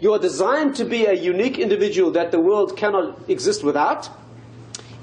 [0.00, 4.08] You are designed to be a unique individual that the world cannot exist without,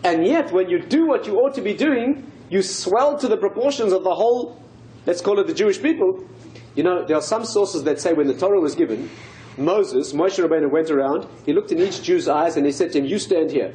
[0.03, 3.37] and yet when you do what you ought to be doing, you swell to the
[3.37, 4.61] proportions of the whole,
[5.05, 6.27] let's call it the Jewish people.
[6.75, 9.09] You know, there are some sources that say when the Torah was given,
[9.57, 12.99] Moses, Moshe Rabbeinu went around, he looked in each Jew's eyes and he said to
[12.99, 13.73] him, You stand here,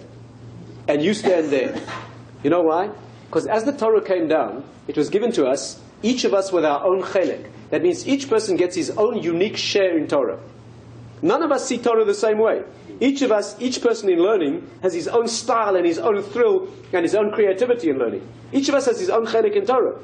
[0.88, 1.80] and you stand there.
[2.42, 2.90] You know why?
[3.26, 6.64] Because as the Torah came down, it was given to us, each of us with
[6.64, 7.50] our own chelek.
[7.70, 10.38] That means each person gets his own unique share in Torah.
[11.22, 12.62] None of us see Torah the same way.
[13.00, 16.68] Each of us, each person in learning, has his own style and his own thrill
[16.92, 18.26] and his own creativity in learning.
[18.52, 19.98] Each of us has his own chelek in Torah.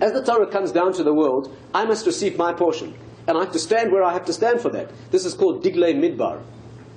[0.00, 2.94] As the Torah comes down to the world, I must receive my portion.
[3.26, 4.90] And I have to stand where I have to stand for that.
[5.10, 6.42] This is called Diglei Midbar.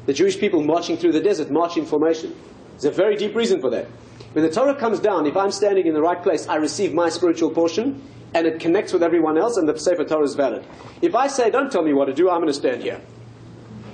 [0.06, 2.36] The Jewish people marching through the desert, march in formation.
[2.72, 3.88] There's a very deep reason for that.
[4.36, 7.08] When the Torah comes down, if I'm standing in the right place, I receive my
[7.08, 10.66] spiritual portion, and it connects with everyone else, and the Sefer Torah is valid.
[11.02, 13.00] If I say, don't tell me what to do, I'm going to stand here.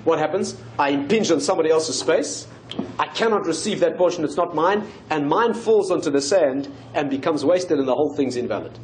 [0.04, 0.60] What happens?
[0.80, 2.48] I impinge on somebody else's space.
[2.98, 7.08] I cannot receive that portion, it's not mine, and mine falls onto the sand and
[7.08, 8.80] becomes wasted, and the whole thing's invalid.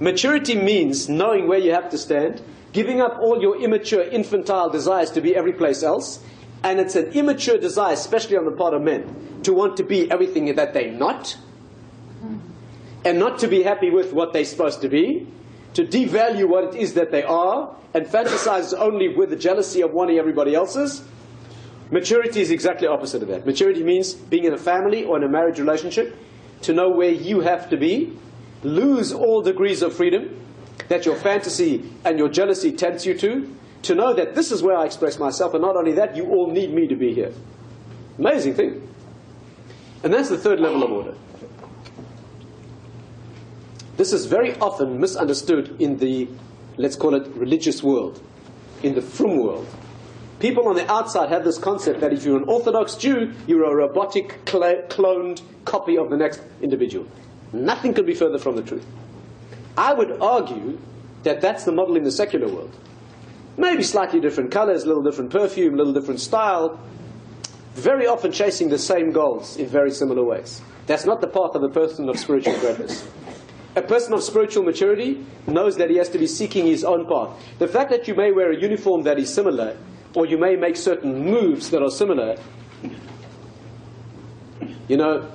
[0.00, 2.40] Maturity means knowing where you have to stand,
[2.72, 6.24] giving up all your immature, infantile desires to be every place else,
[6.62, 10.10] and it's an immature desire, especially on the part of men, to want to be
[10.10, 11.36] everything that they're not,
[13.04, 15.26] and not to be happy with what they're supposed to be,
[15.74, 19.92] to devalue what it is that they are, and fantasize only with the jealousy of
[19.92, 21.02] wanting everybody else's.
[21.90, 23.46] Maturity is exactly opposite of that.
[23.46, 26.16] Maturity means being in a family or in a marriage relationship,
[26.62, 28.12] to know where you have to be,
[28.62, 30.36] lose all degrees of freedom
[30.88, 34.76] that your fantasy and your jealousy tempts you to, to know that this is where
[34.76, 37.32] I express myself, and not only that, you all need me to be here.
[38.18, 38.88] Amazing thing.
[40.02, 41.14] And that's the third level of order.
[43.96, 46.28] This is very often misunderstood in the,
[46.76, 48.22] let's call it, religious world,
[48.82, 49.66] in the frum world.
[50.38, 53.74] People on the outside have this concept that if you're an Orthodox Jew, you're a
[53.74, 57.08] robotic, cl- cloned copy of the next individual.
[57.52, 58.86] Nothing could be further from the truth.
[59.76, 60.78] I would argue
[61.24, 62.70] that that's the model in the secular world.
[63.58, 66.80] Maybe slightly different colors, a little different perfume, a little different style,
[67.74, 70.62] very often chasing the same goals in very similar ways.
[70.86, 73.06] That's not the path of a person of spiritual greatness.
[73.74, 77.30] A person of spiritual maturity knows that he has to be seeking his own path.
[77.58, 79.76] The fact that you may wear a uniform that is similar,
[80.14, 82.36] or you may make certain moves that are similar,
[84.86, 85.28] you know,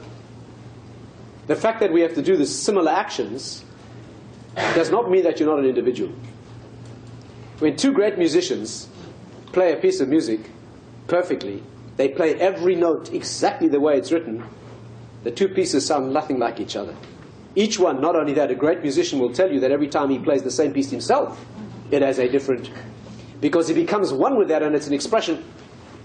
[1.48, 3.66] the fact that we have to do the similar actions
[4.56, 6.14] does not mean that you're not an individual.
[7.64, 8.90] When two great musicians
[9.54, 10.50] play a piece of music
[11.08, 11.64] perfectly,
[11.96, 14.44] they play every note exactly the way it's written,
[15.24, 16.94] the two pieces sound nothing like each other.
[17.56, 20.20] Each one, not only that, a great musician will tell you that every time he
[20.20, 21.40] plays the same piece himself,
[21.90, 22.70] it has a different.
[23.40, 25.42] Because he becomes one with that and it's an expression.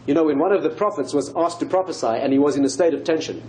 [0.07, 2.65] You know, when one of the prophets was asked to prophesy and he was in
[2.65, 3.43] a state of tension,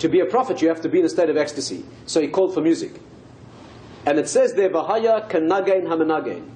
[0.00, 1.86] to be a prophet you have to be in a state of ecstasy.
[2.04, 3.00] So he called for music.
[4.04, 6.46] And it says there, Vahaya kanagain hamanagain,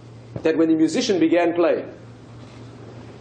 [0.42, 1.92] that when the musician began playing,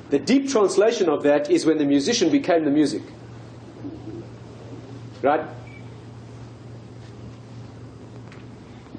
[0.09, 3.01] the deep translation of that is when the musician became the music.
[5.21, 5.43] Right?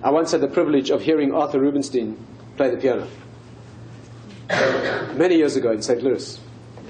[0.02, 2.16] I once had the privilege of hearing Arthur Rubinstein
[2.56, 3.06] play the piano
[5.14, 6.02] many years ago in St.
[6.02, 6.40] Louis.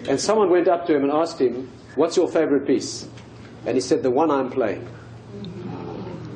[0.08, 3.08] And someone went up to him and asked him, What's your favorite piece?
[3.66, 4.86] And he said, The one I'm playing.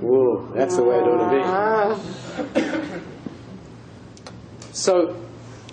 [0.01, 1.43] Whoa, that's the way it ought to be.
[1.43, 3.01] Ah.
[4.79, 5.21] So,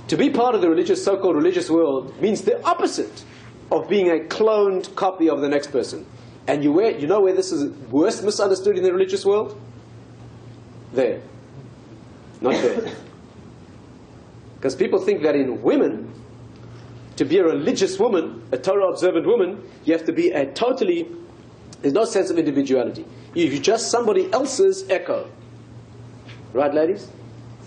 [0.08, 3.24] to be part of the religious, so-called religious world means the opposite
[3.72, 6.08] of being a cloned copy of the next person.
[6.48, 9.62] And you, where, you know where this is worst misunderstood in the religious world?
[10.94, 11.22] There.
[12.42, 12.96] Not there.
[14.56, 16.12] Because people think that in women,
[17.18, 21.08] to be a religious woman, a Torah observant woman, you have to be a totally,
[21.82, 23.06] there's no sense of individuality.
[23.36, 25.30] You're just somebody else's echo.
[26.52, 27.08] Right, ladies?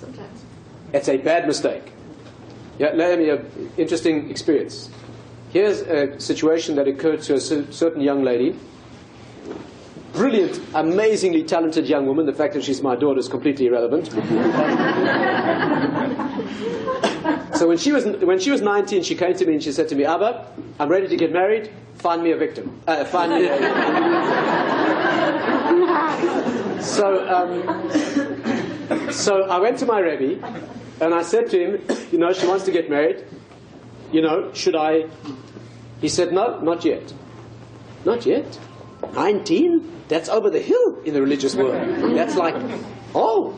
[0.01, 0.38] Sometimes.
[0.93, 1.93] It's a bad mistake.
[2.79, 4.89] Yeah, let me an interesting experience.
[5.51, 8.57] Here's a situation that occurred to a certain young lady.
[10.13, 12.27] Brilliant, amazingly talented young woman.
[12.27, 14.07] The fact that she's my daughter is completely irrelevant.
[17.57, 19.89] so when she was when she was 19, she came to me and she said
[19.89, 20.47] to me, "Abba,
[20.81, 21.71] I'm ready to get married.
[21.97, 22.81] Find me a victim.
[22.87, 23.59] Uh, find me." A...
[26.83, 27.29] so.
[27.29, 27.91] Um,
[29.11, 30.41] so I went to my Rebbe
[31.01, 33.25] and I said to him, you know, she wants to get married.
[34.13, 35.07] You know, should I?
[36.01, 37.13] He said, no, not yet.
[38.05, 38.59] Not yet.
[39.13, 39.93] 19?
[40.09, 42.17] That's over the hill in the religious world.
[42.17, 42.55] That's like,
[43.15, 43.55] oh,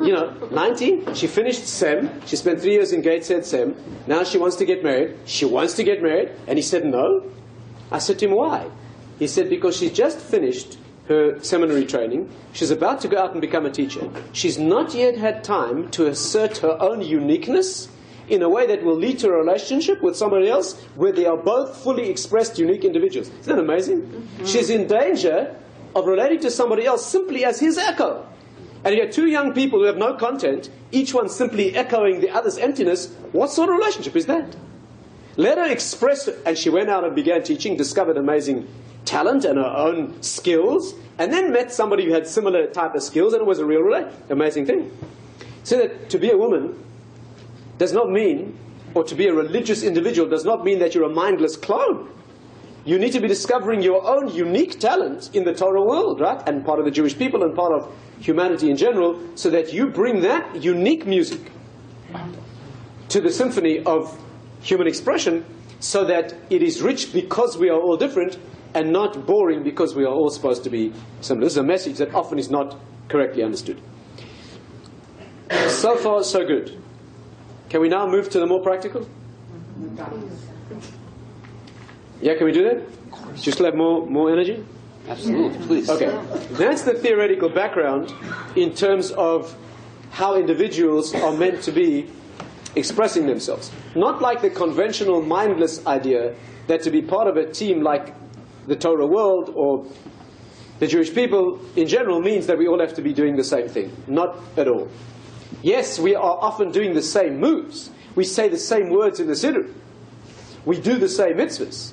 [0.00, 1.14] you know, 19.
[1.14, 2.22] She finished SEM.
[2.26, 3.76] She spent three years in Gateshead SEM.
[4.06, 5.18] Now she wants to get married.
[5.26, 6.32] She wants to get married.
[6.46, 7.30] And he said, no.
[7.92, 8.70] I said to him, why?
[9.18, 10.78] He said, because she's just finished
[11.10, 12.30] her seminary training.
[12.52, 14.08] She's about to go out and become a teacher.
[14.32, 17.88] She's not yet had time to assert her own uniqueness
[18.28, 21.36] in a way that will lead to a relationship with somebody else where they are
[21.36, 23.28] both fully expressed unique individuals.
[23.40, 24.02] Isn't that amazing?
[24.02, 24.44] Mm-hmm.
[24.46, 25.54] She's in danger
[25.96, 28.24] of relating to somebody else simply as his echo.
[28.84, 32.30] And you have two young people who have no content, each one simply echoing the
[32.30, 33.12] other's emptiness.
[33.32, 34.56] What sort of relationship is that?
[35.36, 36.38] Let her express, it.
[36.46, 38.68] and she went out and began teaching, discovered amazing
[39.10, 43.32] talent and her own skills, and then met somebody who had similar type of skills,
[43.32, 44.96] and it was a real amazing thing.
[45.64, 46.80] So that to be a woman
[47.76, 48.56] does not mean,
[48.94, 52.08] or to be a religious individual does not mean that you're a mindless clone.
[52.84, 56.40] You need to be discovering your own unique talent in the Torah world, right?
[56.48, 59.88] And part of the Jewish people and part of humanity in general, so that you
[59.88, 61.40] bring that unique music
[63.08, 64.16] to the symphony of
[64.62, 65.44] human expression
[65.80, 68.38] so that it is rich because we are all different
[68.74, 71.46] and not boring because we are all supposed to be similar.
[71.46, 72.76] This is a message that often is not
[73.08, 73.80] correctly understood.
[75.68, 76.80] So far, so good.
[77.68, 79.08] Can we now move to the more practical?
[82.20, 83.36] Yeah, can we do that?
[83.36, 84.64] Just have more, more energy?
[85.08, 85.90] Absolutely, please.
[85.90, 86.10] Okay.
[86.52, 88.12] That's the theoretical background
[88.54, 89.56] in terms of
[90.10, 92.06] how individuals are meant to be
[92.76, 93.72] expressing themselves.
[93.96, 96.34] Not like the conventional mindless idea
[96.66, 98.14] that to be part of a team like
[98.66, 99.86] the Torah world or
[100.78, 103.68] the Jewish people in general means that we all have to be doing the same
[103.68, 103.94] thing.
[104.06, 104.88] Not at all.
[105.62, 107.90] Yes, we are often doing the same moves.
[108.14, 109.72] We say the same words in the Siddur.
[110.64, 111.92] We do the same mitzvahs.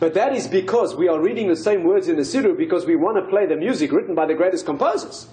[0.00, 2.96] But that is because we are reading the same words in the Siddur because we
[2.96, 5.28] want to play the music written by the greatest composers.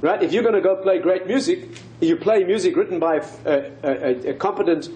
[0.00, 0.22] Right?
[0.22, 3.70] If you're going to go play great music, you play music written by a, a,
[3.82, 4.88] a, a competent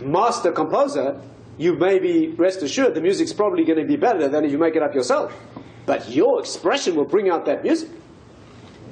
[0.00, 1.20] master composer,
[1.58, 4.58] you may be rest assured the music's probably going to be better than if you
[4.58, 5.34] make it up yourself.
[5.86, 7.90] But your expression will bring out that music.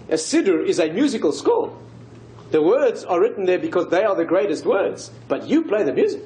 [0.08, 1.76] A siddur is a musical score.
[2.50, 5.92] The words are written there because they are the greatest words, but you play the
[5.92, 6.22] music.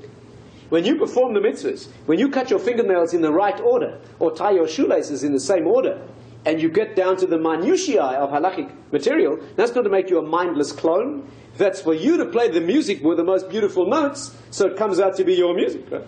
[0.69, 4.35] When you perform the mitzvahs, when you cut your fingernails in the right order, or
[4.35, 6.01] tie your shoelaces in the same order,
[6.45, 10.19] and you get down to the minutiae of halachic material, that's not to make you
[10.19, 11.29] a mindless clone.
[11.57, 15.01] That's for you to play the music with the most beautiful notes, so it comes
[15.01, 15.91] out to be your music.
[15.91, 16.07] Right?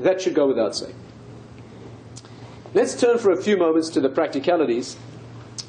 [0.00, 0.94] That should go without saying.
[2.74, 4.96] Let's turn for a few moments to the practicalities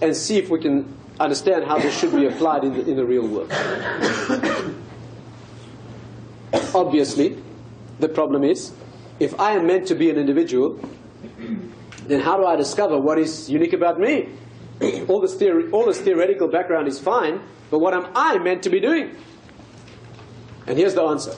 [0.01, 3.05] and see if we can understand how this should be applied in the, in the
[3.05, 3.51] real world.
[6.75, 7.41] Obviously,
[7.99, 8.73] the problem is
[9.19, 10.79] if I am meant to be an individual,
[12.05, 14.29] then how do I discover what is unique about me?
[15.07, 18.69] all, this theory, all this theoretical background is fine, but what am I meant to
[18.69, 19.15] be doing?
[20.67, 21.35] And here's the answer.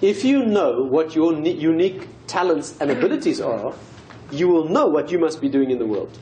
[0.00, 3.74] If you know what your unique talents and abilities are,
[4.30, 6.16] you will know what you must be doing in the world.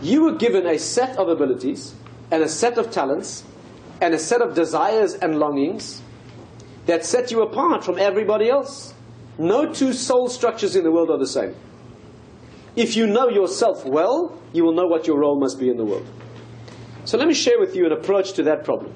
[0.00, 1.94] You were given a set of abilities
[2.30, 3.44] and a set of talents
[4.00, 6.00] and a set of desires and longings
[6.86, 8.94] that set you apart from everybody else.
[9.38, 11.54] No two soul structures in the world are the same.
[12.76, 15.84] If you know yourself well, you will know what your role must be in the
[15.84, 16.06] world.
[17.04, 18.94] So let me share with you an approach to that problem.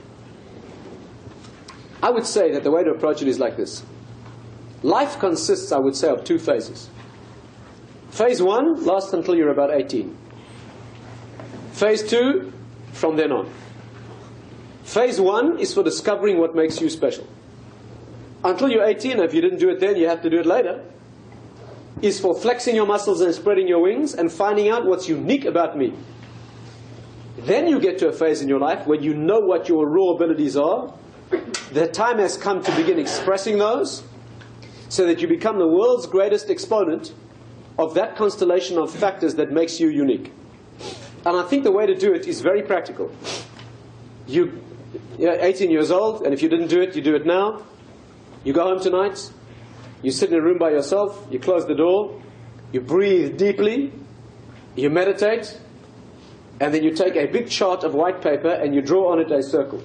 [2.04, 3.82] I would say that the way to approach it is like this.
[4.82, 6.90] Life consists, I would say, of two phases.
[8.10, 10.14] Phase one lasts until you're about 18.
[11.72, 12.52] Phase two,
[12.92, 13.50] from then on.
[14.82, 17.26] Phase one is for discovering what makes you special.
[18.44, 20.84] Until you're 18, if you didn't do it then, you have to do it later.
[22.02, 25.78] Is for flexing your muscles and spreading your wings and finding out what's unique about
[25.78, 25.94] me.
[27.38, 30.10] Then you get to a phase in your life when you know what your raw
[30.10, 30.92] abilities are.
[31.72, 34.02] The time has come to begin expressing those
[34.88, 37.12] so that you become the world's greatest exponent
[37.78, 40.32] of that constellation of factors that makes you unique.
[41.26, 43.10] And I think the way to do it is very practical.
[44.26, 44.62] You,
[45.18, 47.62] you're 18 years old, and if you didn't do it, you do it now.
[48.44, 49.30] You go home tonight,
[50.02, 52.20] you sit in a room by yourself, you close the door,
[52.72, 53.90] you breathe deeply,
[54.76, 55.58] you meditate,
[56.60, 59.30] and then you take a big chart of white paper and you draw on it
[59.32, 59.82] a circle.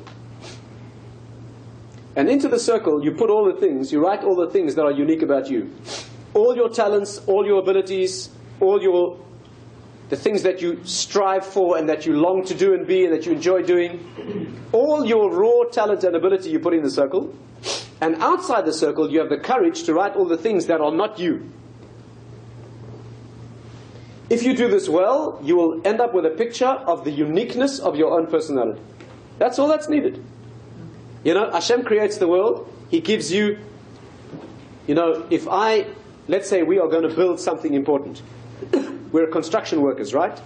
[2.16, 4.84] And into the circle, you put all the things, you write all the things that
[4.84, 5.74] are unique about you.
[6.34, 8.30] All your talents, all your abilities,
[8.60, 9.20] all your
[10.10, 13.14] the things that you strive for and that you long to do and be and
[13.14, 14.60] that you enjoy doing.
[14.72, 17.34] All your raw talent and ability you put in the circle.
[18.02, 20.92] And outside the circle, you have the courage to write all the things that are
[20.92, 21.52] not you.
[24.30, 27.80] If you do this well, you will end up with a picture of the uniqueness
[27.80, 28.82] of your own personality.
[29.38, 30.24] That's all that's needed.
[31.24, 32.72] You know, Hashem creates the world.
[32.90, 33.60] He gives you,
[34.88, 35.88] you know, if I,
[36.28, 38.22] let's say we are going to build something important.
[39.12, 40.40] We're construction workers, right?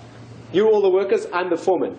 [0.52, 1.98] You're all the workers, I'm the foreman.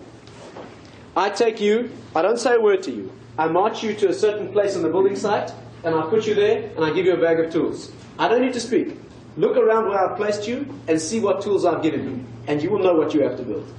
[1.15, 3.11] I take you, I don't say a word to you.
[3.37, 5.51] I march you to a certain place on the building site,
[5.83, 7.91] and I put you there, and I give you a bag of tools.
[8.17, 8.97] I don't need to speak.
[9.37, 12.69] Look around where I've placed you and see what tools I've given you, and you
[12.69, 13.71] will know what you have to build.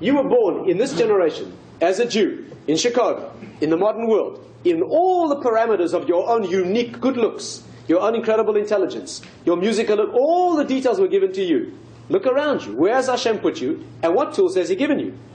[0.00, 4.44] You were born in this generation as a Jew in Chicago, in the modern world,
[4.64, 9.56] in all the parameters of your own unique good looks, your own incredible intelligence, your
[9.56, 11.76] musical, all the details were given to you.
[12.08, 12.76] Look around you.
[12.76, 13.86] Where has Hashem put you?
[14.02, 15.18] And what tools has He given you?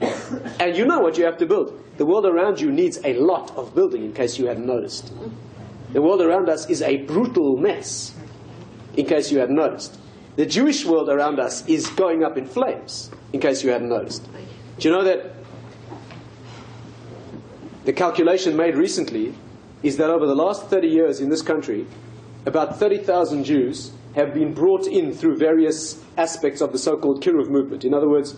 [0.60, 1.80] and you know what you have to build.
[1.96, 5.12] The world around you needs a lot of building, in case you hadn't noticed.
[5.92, 8.14] The world around us is a brutal mess,
[8.96, 9.98] in case you hadn't noticed.
[10.36, 14.26] The Jewish world around us is going up in flames, in case you hadn't noticed.
[14.78, 15.39] Do you know that
[17.84, 19.34] the calculation made recently
[19.82, 21.86] is that over the last 30 years in this country,
[22.46, 27.84] about 30,000 Jews have been brought in through various aspects of the so-called Kiruv movement.
[27.84, 28.34] In other words,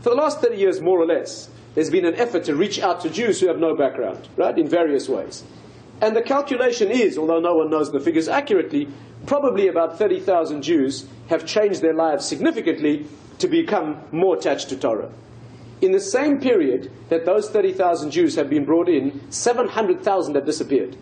[0.00, 3.00] for the last 30 years, more or less, there's been an effort to reach out
[3.02, 5.44] to Jews who have no background, right, in various ways.
[6.00, 8.88] And the calculation is, although no one knows the figures accurately,
[9.26, 13.06] probably about 30,000 Jews have changed their lives significantly
[13.38, 15.10] to become more attached to Torah.
[15.80, 20.96] In the same period that those 30,000 Jews have been brought in, 700,000 have disappeared.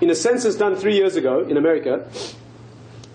[0.00, 2.08] In a census done three years ago in America,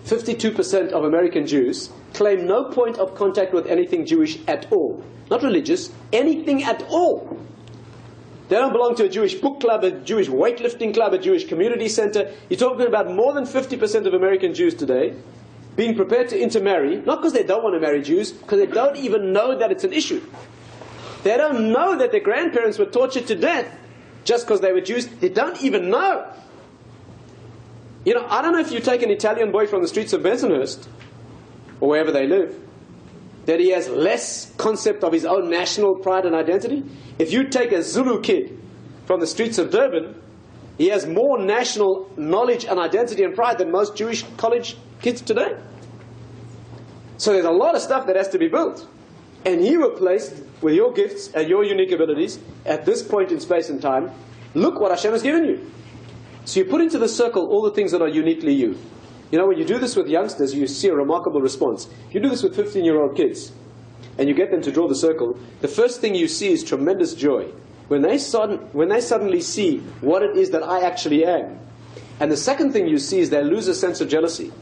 [0.04, 5.02] 52% of American Jews claim no point of contact with anything Jewish at all.
[5.30, 7.36] Not religious, anything at all.
[8.48, 11.88] They don't belong to a Jewish book club, a Jewish weightlifting club, a Jewish community
[11.88, 12.32] center.
[12.48, 15.16] You're talking about more than 50% of American Jews today
[15.76, 18.96] being prepared to intermarry, not because they don't want to marry Jews, because they don't
[18.96, 20.22] even know that it's an issue.
[21.22, 23.66] They don't know that their grandparents were tortured to death
[24.24, 25.06] just because they were Jews.
[25.06, 26.32] They don't even know.
[28.04, 30.22] You know, I don't know if you take an Italian boy from the streets of
[30.22, 30.86] Bensonhurst,
[31.80, 32.58] or wherever they live,
[33.44, 36.84] that he has less concept of his own national pride and identity.
[37.18, 38.58] If you take a Zulu kid
[39.04, 40.22] from the streets of Durban,
[40.78, 45.56] he has more national knowledge and identity and pride than most Jewish college kids today.
[47.18, 48.86] So there's a lot of stuff that has to be built.
[49.44, 53.40] And you were placed with your gifts and your unique abilities at this point in
[53.40, 54.10] space and time.
[54.54, 55.70] Look what Hashem has given you.
[56.44, 58.78] So you put into the circle all the things that are uniquely you.
[59.30, 61.88] You know, when you do this with youngsters, you see a remarkable response.
[62.08, 63.52] If you do this with 15 year old kids
[64.18, 67.14] and you get them to draw the circle, the first thing you see is tremendous
[67.14, 67.50] joy.
[67.88, 71.58] When they, sudden, when they suddenly see what it is that I actually am.
[72.18, 74.52] And the second thing you see is they lose a sense of jealousy.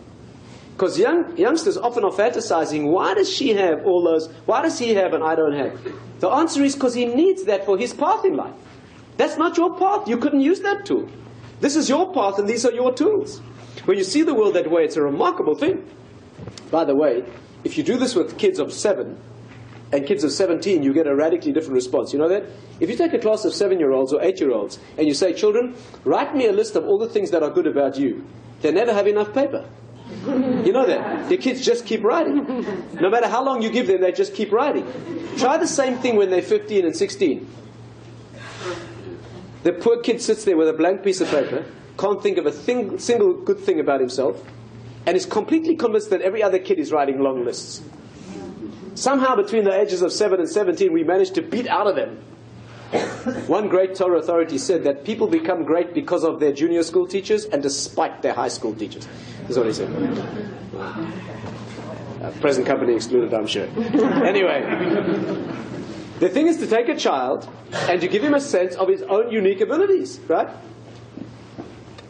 [0.75, 4.95] Because young, youngsters often are fantasizing, why does she have all those, why does he
[4.95, 5.79] have and I don't have?
[6.19, 8.55] The answer is because he needs that for his path in life.
[9.17, 10.09] That's not your path.
[10.09, 11.09] You couldn't use that tool.
[11.61, 13.39] This is your path and these are your tools.
[13.85, 15.89] When you see the world that way, it's a remarkable thing.
[16.73, 17.25] By the way,
[17.63, 19.17] if you do this with kids of seven
[19.93, 22.13] and kids of 17, you get a radically different response.
[22.13, 22.47] You know that?
[22.81, 25.15] If you take a class of seven year olds or eight year olds and you
[25.15, 28.27] say, children, write me a list of all the things that are good about you,
[28.63, 29.65] they never have enough paper.
[30.27, 31.29] You know that?
[31.29, 32.45] The kids just keep writing.
[32.95, 34.87] No matter how long you give them, they just keep writing.
[35.37, 37.49] Try the same thing when they're 15 and 16.
[39.65, 41.65] The poor kid sits there with a blank piece of paper,
[41.99, 44.43] can't think of a thing, single good thing about himself,
[45.07, 47.83] and is completely convinced that every other kid is writing long lists.
[48.95, 52.23] Somehow, between the ages of 7 and 17, we managed to beat out of them.
[53.47, 57.45] One great Torah authority said that people become great because of their junior school teachers
[57.45, 59.09] and despite their high school teachers.
[59.43, 59.91] That's what he said.
[62.23, 63.67] Uh, present company excluded, I'm sure.
[64.25, 64.63] Anyway,
[66.21, 69.03] the thing is to take a child and to give him a sense of his
[69.03, 70.49] own unique abilities, right?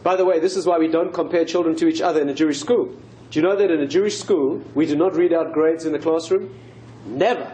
[0.03, 2.33] By the way, this is why we don't compare children to each other in a
[2.33, 2.95] Jewish school.
[3.31, 5.93] Do you know that in a Jewish school, we do not read out grades in
[5.93, 6.53] the classroom?
[7.05, 7.51] Never.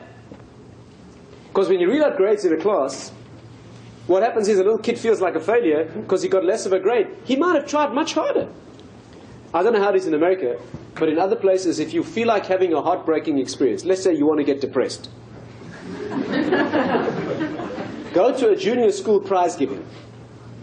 [1.47, 3.11] Because when you read out grades in a class,
[4.11, 6.73] what happens is a little kid feels like a failure because he got less of
[6.73, 7.07] a grade.
[7.23, 8.49] He might have tried much harder.
[9.53, 10.59] I don't know how it is in America,
[10.95, 14.25] but in other places, if you feel like having a heartbreaking experience, let's say you
[14.25, 15.09] want to get depressed,
[18.13, 19.85] go to a junior school prize giving.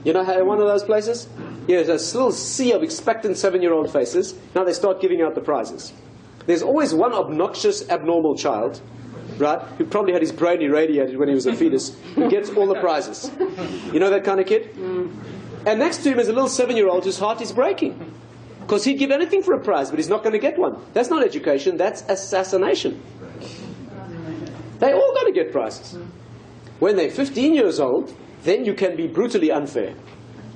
[0.04, 1.26] You know how one of those places?
[1.66, 4.34] Yeah, there's a little sea of expectant seven year old faces.
[4.54, 5.92] Now they start giving out the prizes.
[6.46, 8.80] There's always one obnoxious, abnormal child,
[9.38, 12.66] right, who probably had his brain irradiated when he was a fetus, who gets all
[12.66, 13.30] the prizes.
[13.92, 14.74] You know that kind of kid?
[14.76, 18.14] And next to him is a little seven year old whose heart is breaking.
[18.60, 20.76] Because he'd give anything for a prize, but he's not going to get one.
[20.92, 23.02] That's not education, that's assassination.
[24.78, 25.98] They all got to get prizes.
[26.78, 28.14] When they're 15 years old,
[28.44, 29.94] then you can be brutally unfair.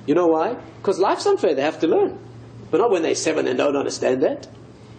[0.05, 0.55] You know why?
[0.77, 2.19] Because life's unfair, they have to learn.
[2.71, 4.47] But not when they're seven and don't understand that.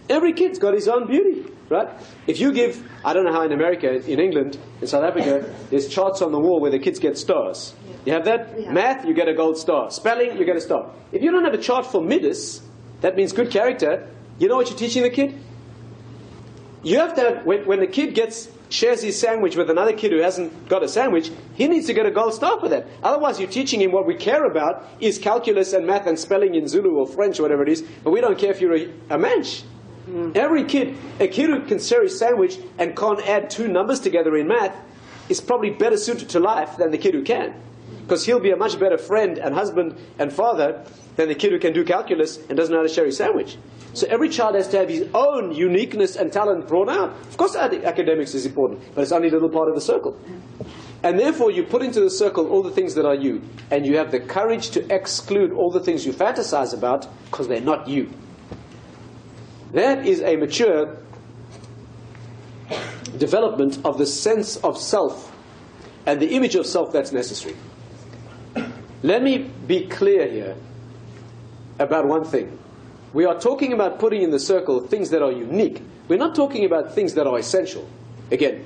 [0.09, 1.89] Every kid's got his own beauty, right?
[2.27, 5.87] If you give, I don't know how in America, in England, in South Africa, there's
[5.87, 7.73] charts on the wall where the kids get stars.
[8.05, 8.71] You have that?
[8.71, 9.89] Math, you get a gold star.
[9.89, 10.91] Spelling, you get a star.
[11.11, 12.61] If you don't have a chart for Midas,
[13.01, 14.07] that means good character.
[14.37, 15.39] You know what you're teaching the kid?
[16.83, 20.11] You have to have, when, when the kid gets, shares his sandwich with another kid
[20.11, 22.85] who hasn't got a sandwich, he needs to get a gold star for that.
[23.01, 26.67] Otherwise, you're teaching him what we care about is calculus and math and spelling in
[26.67, 29.17] Zulu or French or whatever it is, but we don't care if you're a, a
[29.17, 29.63] mensch.
[30.15, 30.37] Mm-hmm.
[30.37, 34.37] Every kid, a kid who can share his sandwich and can't add two numbers together
[34.37, 34.73] in math
[35.27, 37.53] is probably better suited to life than the kid who can.
[38.01, 40.85] Because he'll be a much better friend and husband and father
[41.17, 43.57] than the kid who can do calculus and doesn't know how to share his sandwich.
[43.93, 47.09] So every child has to have his own uniqueness and talent brought out.
[47.09, 50.17] Of course, ad- academics is important, but it's only a little part of the circle.
[51.03, 53.97] And therefore, you put into the circle all the things that are you, and you
[53.97, 58.09] have the courage to exclude all the things you fantasize about because they're not you.
[59.75, 60.95] That is a mature
[63.17, 65.35] development of the sense of self
[66.05, 67.57] and the image of self that's necessary.
[69.03, 70.55] Let me be clear here
[71.77, 72.57] about one thing.
[73.11, 75.81] We are talking about putting in the circle things that are unique.
[76.07, 77.85] We're not talking about things that are essential.
[78.31, 78.65] Again,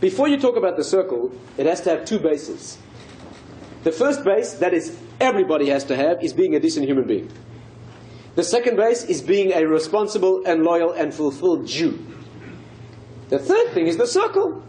[0.00, 2.78] before you talk about the circle, it has to have two bases.
[3.82, 7.28] The first base, that is everybody has to have, is being a decent human being.
[8.38, 11.98] The second base is being a responsible and loyal and fulfilled Jew.
[13.30, 14.62] The third thing is the circle.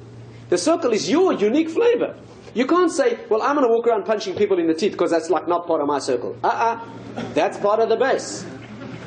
[0.49, 2.17] The circle is your unique flavor.
[2.55, 5.11] You can't say, well, I'm going to walk around punching people in the teeth because
[5.11, 6.36] that's like not part of my circle.
[6.43, 6.84] Uh-uh.
[7.36, 8.43] That's part of the base.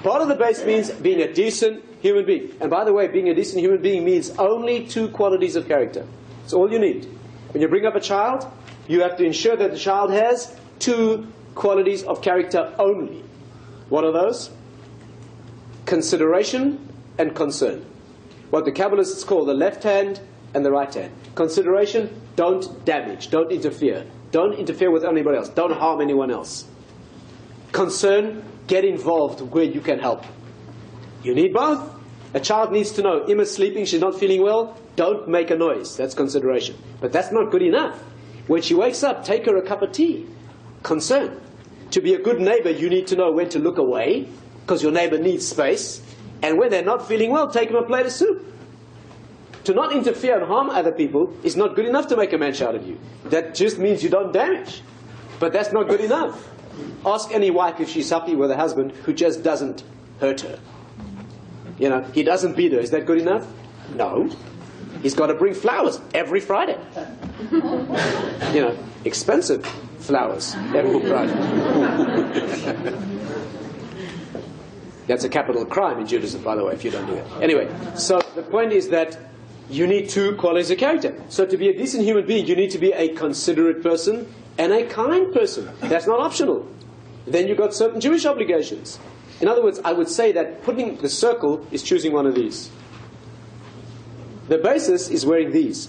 [0.05, 2.55] Part of the base means being a decent human being.
[2.61, 6.07] And by the way, being a decent human being means only two qualities of character.
[6.45, 7.07] It's all you need.
[7.51, 8.47] When you bring up a child,
[8.87, 13.25] you have to ensure that the child has two qualities of character only.
[13.93, 14.49] What are those?
[15.85, 16.89] Consideration
[17.19, 17.85] and concern.
[18.49, 20.19] What the Kabbalists call the left hand
[20.55, 21.13] and the right hand.
[21.35, 24.07] Consideration, don't damage, don't interfere.
[24.31, 25.51] Don't interfere with anybody else.
[25.51, 26.65] Don't harm anyone else.
[27.73, 30.25] Concern, get involved where you can help.
[31.23, 31.87] You need both.
[32.33, 35.99] A child needs to know, Emma's sleeping, she's not feeling well, don't make a noise.
[35.99, 36.79] That's consideration.
[37.03, 38.03] But that's not good enough.
[38.47, 40.29] When she wakes up, take her a cup of tea.
[40.83, 41.42] Concern.
[41.93, 44.29] To be a good neighbor, you need to know when to look away,
[44.63, 46.03] because your neighbor needs space.
[46.43, 48.47] And when they're not feeling well, take them a plate of soup.
[49.65, 52.55] To not interfere and harm other people is not good enough to make a man
[52.63, 52.99] out of you.
[53.27, 54.83] That just means you don't damage.
[55.39, 56.49] But that's not good enough.
[57.05, 59.85] Ask any wife if she's happy with a husband who just doesn't
[60.19, 60.59] hurt her.
[61.79, 62.81] You know, he doesn't beat her.
[62.81, 63.47] Is that good enough?
[63.95, 64.31] No.
[65.03, 66.79] He's got to bring flowers every Friday.
[68.53, 69.65] You know, expensive
[70.03, 70.55] flowers.
[75.07, 77.27] That's a capital crime in Judaism, by the way, if you don't do it.
[77.41, 79.19] Anyway, so the point is that
[79.69, 81.15] you need two qualities of character.
[81.29, 84.73] So to be a decent human being, you need to be a considerate person and
[84.73, 85.71] a kind person.
[85.81, 86.69] That's not optional.
[87.27, 88.99] Then you've got certain Jewish obligations.
[89.41, 92.71] In other words, I would say that putting the circle is choosing one of these.
[94.49, 95.89] The basis is wearing these.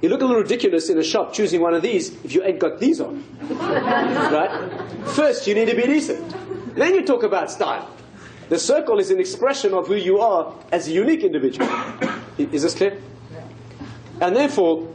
[0.00, 2.60] You look a little ridiculous in a shop choosing one of these if you ain't
[2.60, 3.24] got these on.
[3.50, 4.70] right?
[5.08, 6.74] First, you need to be decent.
[6.76, 7.90] Then you talk about style.
[8.48, 11.68] The circle is an expression of who you are as a unique individual.
[12.38, 12.98] Is this clear?
[14.20, 14.88] And therefore,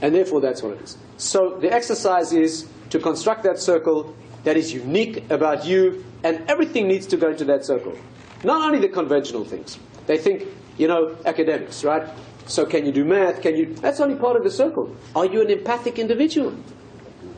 [0.00, 0.96] and therefore that's what it is.
[1.16, 4.14] So the exercise is to construct that circle
[4.44, 7.96] that is unique about you, and everything needs to go into that circle.
[8.42, 9.78] Not only the conventional things.
[10.06, 10.44] They think,
[10.78, 12.08] you know, academics, right?
[12.50, 13.42] So can you do math?
[13.42, 13.74] Can you?
[13.74, 14.94] That's only part of the circle.
[15.14, 16.52] Are you an empathic individual?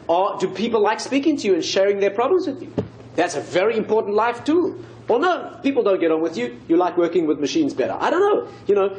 [0.08, 2.72] Or do people like speaking to you and sharing their problems with you?
[3.14, 4.82] That's a very important life tool.
[5.08, 6.58] Or no, people don't get on with you.
[6.66, 7.94] You like working with machines better.
[8.00, 8.48] I don't know.
[8.66, 8.96] You know,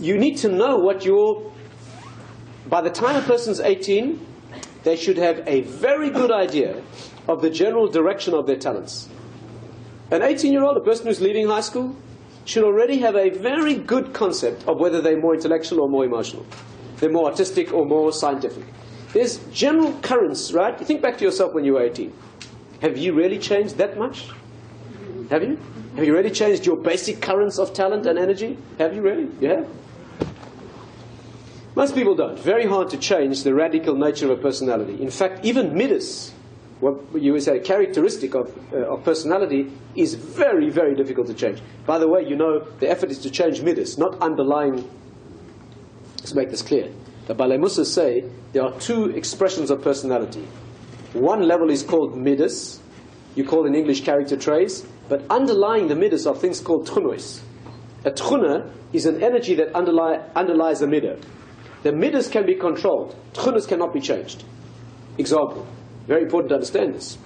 [0.00, 1.52] you need to know what your.
[2.66, 4.18] By the time a person's 18,
[4.84, 6.82] they should have a very good idea
[7.28, 9.08] of the general direction of their talents.
[10.10, 11.94] An 18 year old, a person who's leaving high school,
[12.46, 16.46] should already have a very good concept of whether they're more intellectual or more emotional.
[16.96, 18.64] They're more artistic or more scientific.
[19.12, 20.78] There's general currents, right?
[20.78, 22.12] You think back to yourself when you were 18.
[22.80, 24.28] Have you really changed that much?
[25.30, 25.58] Have you?
[25.96, 28.56] Have you really changed your basic currents of talent and energy?
[28.78, 29.28] Have you really?
[29.40, 29.68] You have?
[31.74, 32.38] Most people don't.
[32.38, 35.02] Very hard to change the radical nature of a personality.
[35.02, 36.32] In fact, even Midas,
[36.80, 41.60] what you would say characteristic of, uh, of personality, is very, very difficult to change.
[41.86, 44.88] By the way, you know the effort is to change Midas, not underlying.
[46.18, 46.90] Let's make this clear.
[47.26, 50.46] The Baalei Mussar say there are two expressions of personality.
[51.12, 52.80] One level is called Midas,
[53.34, 57.40] you call in English character traits, but underlying the Midas are things called tchunos.
[58.04, 61.20] A tchuna is an energy that underlie, underlies a midah.
[61.82, 63.16] The midas can be controlled.
[63.32, 64.44] Tchunas cannot be changed.
[65.18, 65.66] Example.
[66.06, 67.18] Very important to understand this.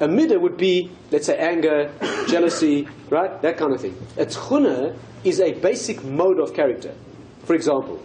[0.00, 1.90] A midah would be, let's say, anger,
[2.28, 3.40] jealousy, right?
[3.42, 3.96] That kind of thing.
[4.16, 6.94] A tchuna is a basic mode of character.
[7.44, 8.02] For example,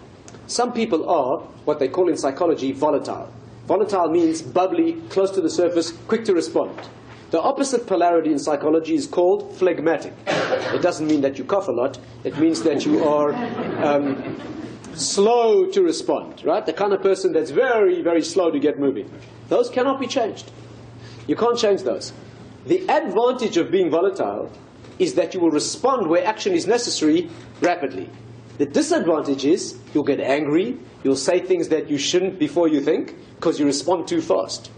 [0.48, 3.32] some people are what they call in psychology volatile.
[3.66, 6.76] Volatile means bubbly, close to the surface, quick to respond.
[7.32, 10.14] The opposite polarity in psychology is called phlegmatic.
[10.26, 12.00] It doesn't mean that you cough a lot.
[12.24, 13.34] It means that you are
[13.84, 14.40] um,
[14.96, 16.66] slow to respond, right?
[16.66, 19.12] The kind of person that's very, very slow to get moving.
[19.50, 20.52] Those cannot be changed.
[21.28, 22.14] You can't change those.
[22.66, 24.52] The advantage of being volatile
[25.00, 27.30] is that you will respond where action is necessary
[27.62, 28.10] rapidly.
[28.58, 33.16] The disadvantage is you'll get angry, you'll say things that you shouldn't before you think,
[33.36, 34.70] because you respond too fast.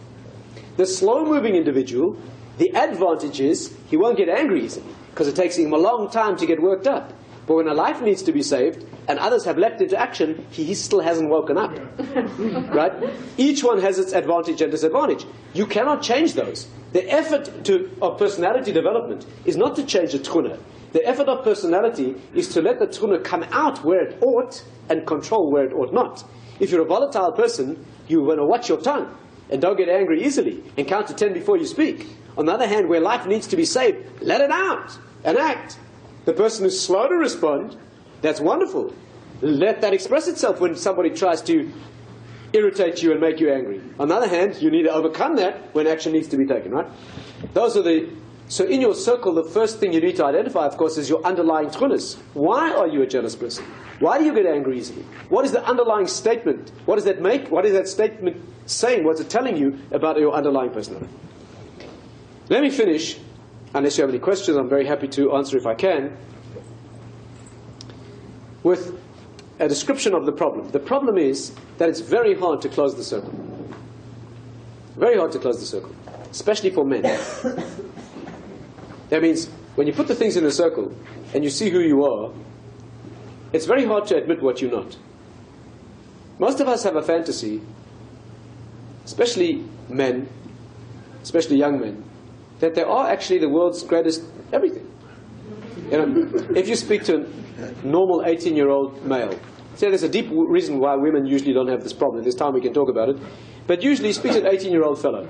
[0.78, 2.18] The slow moving individual,
[2.58, 6.38] the advantage is he won't get angry easily, because it takes him a long time
[6.38, 7.12] to get worked up.
[7.52, 10.74] But when a life needs to be saved and others have leapt into action, he
[10.74, 11.78] still hasn't woken up.
[12.74, 12.94] right?
[13.36, 15.26] Each one has its advantage and disadvantage.
[15.54, 16.70] You cannot change those.
[16.94, 20.60] The effort to, of personality development is not to change the tchuna.
[20.94, 25.06] The effort of personality is to let the tchuna come out where it ought and
[25.06, 26.24] control where it ought not.
[26.62, 29.14] If you're a volatile person, you want to watch your tongue
[29.50, 32.08] and don't get angry easily and count to ten before you speak.
[32.38, 35.78] On the other hand, where life needs to be saved, let it out and act.
[36.26, 37.78] The person who's slow to respond,
[38.22, 38.94] that's wonderful.
[39.42, 41.72] Let that express itself when somebody tries to
[42.54, 43.82] irritate you and make you angry.
[44.00, 46.72] On the other hand, you need to overcome that when action needs to be taken,
[46.72, 46.88] right?
[47.54, 48.10] Those are the
[48.52, 51.24] So in your circle, the first thing you need to identify, of course, is your
[51.24, 52.18] underlying tchunas.
[52.34, 53.64] Why are you a jealous person?
[54.00, 55.06] Why do you get angry easily?
[55.30, 56.74] What is the underlying statement?
[56.84, 57.50] What does that make?
[57.50, 59.06] What is that statement saying?
[59.06, 61.08] What's it telling you about your underlying personality?
[62.50, 63.18] Let me finish,
[63.74, 66.16] unless you have any questions, I'm very happy to answer if I can,
[68.64, 69.00] with
[69.60, 70.70] a description of the problem.
[70.72, 73.34] The problem is that it's very hard to close the circle.
[74.96, 75.96] Very hard to close the circle,
[76.32, 77.04] especially for men.
[79.10, 80.94] that means when you put the things in a circle
[81.34, 82.32] and you see who you are,
[83.54, 84.98] it's very hard to admit what you're not.
[86.40, 87.62] Most of us have a fantasy,
[89.06, 90.28] especially men,
[91.22, 92.04] especially young men,
[92.62, 94.88] that they are actually the world's greatest everything.
[95.92, 99.38] You know, if you speak to a normal 18 year old male,
[99.76, 102.24] say there's a deep w- reason why women usually don't have this problem.
[102.24, 103.18] This time we can talk about it.
[103.68, 105.28] But usually, speak to an 18 year old fellow.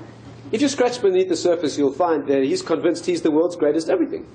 [0.51, 3.89] If you scratch beneath the surface, you'll find that he's convinced he's the world's greatest
[3.89, 4.27] everything.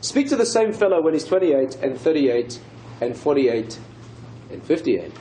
[0.00, 2.60] Speak to the same fellow when he's 28 and 38
[3.00, 3.78] and 48
[4.50, 5.12] and 58,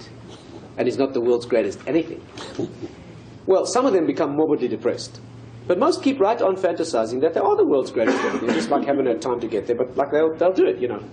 [0.78, 2.22] and he's not the world's greatest anything.
[3.46, 5.22] Well, some of them become morbidly depressed.
[5.68, 8.86] But most keep right on fantasizing that they are the world's greatest everything, just like
[8.86, 11.04] haven't had time to get there, but like they'll, they'll do it, you know.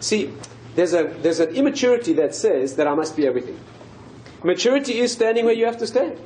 [0.00, 0.32] See,
[0.74, 3.58] there's, a, there's an immaturity that says that I must be everything.
[4.42, 6.18] Maturity is standing where you have to stand.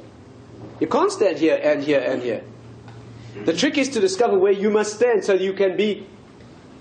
[0.80, 2.44] You can't stand here and here and here.
[3.44, 6.06] The trick is to discover where you must stand so you can be.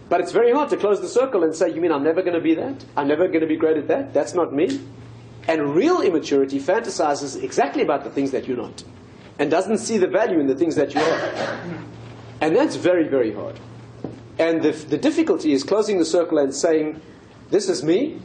[0.09, 2.35] But it's very hard to close the circle and say, You mean I'm never going
[2.35, 2.85] to be that?
[2.95, 4.13] I'm never going to be great at that?
[4.13, 4.79] That's not me.
[5.47, 8.83] And real immaturity fantasizes exactly about the things that you're not
[9.39, 11.49] and doesn't see the value in the things that you are.
[12.41, 13.59] And that's very, very hard.
[14.37, 17.01] And the, the difficulty is closing the circle and saying,
[17.49, 18.19] This is me,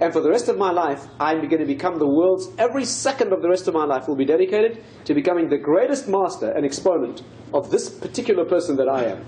[0.00, 3.32] and for the rest of my life, I'm going to become the world's, every second
[3.32, 6.64] of the rest of my life will be dedicated to becoming the greatest master and
[6.64, 9.24] exponent of this particular person that I am.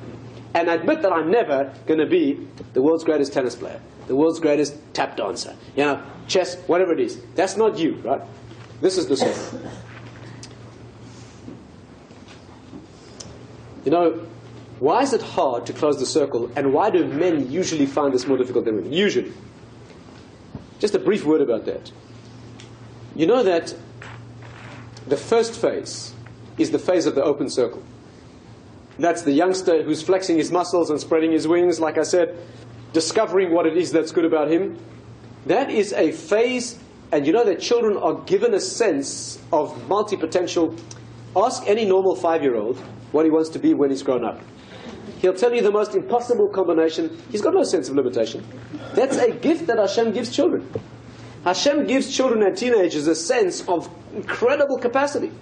[0.54, 4.40] And admit that I'm never going to be the world's greatest tennis player, the world's
[4.40, 7.20] greatest tap dancer, you know, chess, whatever it is.
[7.34, 8.22] That's not you, right?
[8.80, 9.70] This is the circle.
[13.86, 14.26] You know,
[14.80, 18.26] why is it hard to close the circle, and why do men usually find this
[18.26, 18.92] more difficult than women?
[18.92, 19.32] Usually.
[20.80, 21.92] Just a brief word about that.
[23.14, 23.74] You know that
[25.06, 26.12] the first phase
[26.58, 27.80] is the phase of the open circle.
[28.98, 32.36] That's the youngster who's flexing his muscles and spreading his wings, like I said,
[32.92, 34.78] discovering what it is that's good about him.
[35.46, 36.76] That is a phase,
[37.12, 40.74] and you know that children are given a sense of multi potential.
[41.36, 42.82] Ask any normal five year old
[43.16, 44.38] what he wants to be when he's grown up.
[45.22, 47.18] He'll tell you the most impossible combination.
[47.30, 48.46] He's got no sense of limitation.
[48.94, 50.70] That's a gift that Hashem gives children.
[51.42, 55.32] Hashem gives children and teenagers a sense of incredible capacity.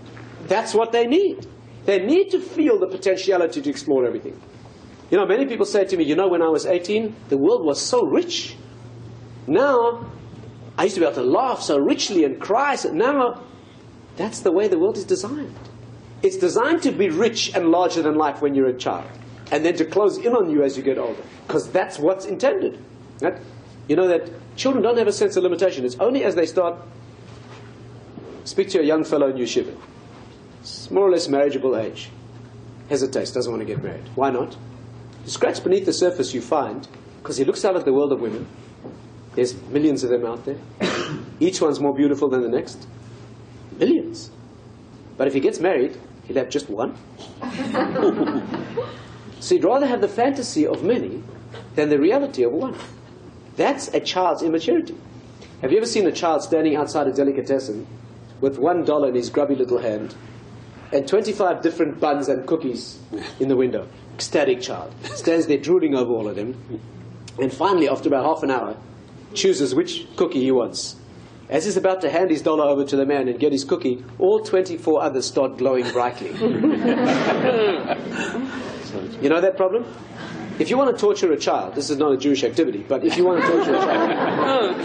[0.47, 1.47] That's what they need.
[1.85, 4.41] They need to feel the potentiality to explore everything.
[5.11, 7.65] You know, many people say to me, you know, when I was 18, the world
[7.65, 8.57] was so rich.
[9.49, 10.07] Now,
[10.79, 12.77] I used to be able to laugh so richly and cry.
[12.77, 13.43] So now,
[14.17, 15.55] that's the way the world is designed.
[16.25, 19.11] It's designed to be rich and larger than life when you're a child,
[19.53, 22.83] and then to close in on you as you get older, because that's what's intended.
[23.21, 23.39] Right?
[23.89, 25.85] You know that children don't have a sense of limitation.
[25.85, 26.79] It's only as they start.
[28.45, 29.77] Speak to a young fellow in yeshiva.
[30.61, 32.09] It's more or less marriageable age.
[32.89, 34.09] Hesitates, doesn't want to get married.
[34.15, 34.57] Why not?
[35.25, 36.89] You scratch beneath the surface, you find,
[37.23, 38.47] because he looks out at the world of women.
[39.35, 40.57] There's millions of them out there.
[41.39, 42.87] Each one's more beautiful than the next.
[43.77, 44.31] Millions.
[45.19, 46.97] But if he gets married, he'll have just one.
[49.41, 51.23] so he'd rather have the fantasy of many
[51.75, 52.77] than the reality of one.
[53.57, 54.97] That's a child's immaturity.
[55.61, 57.87] Have you ever seen a child standing outside a delicatessen
[58.41, 60.15] with one dollar in his grubby little hand
[60.93, 62.99] and 25 different buns and cookies
[63.41, 63.89] in the window?
[64.15, 64.93] Ecstatic child.
[65.15, 66.81] Stands there drooling over all of them.
[67.41, 68.77] And finally, after about half an hour,
[69.33, 70.97] chooses which cookie he wants.
[71.49, 74.03] As he's about to hand his dollar over to the man and get his cookie,
[74.19, 76.29] all 24 others start glowing brightly.
[79.21, 79.85] you know that problem?
[80.59, 83.17] If you want to torture a child, this is not a Jewish activity, but if
[83.17, 84.77] you want to torture a child,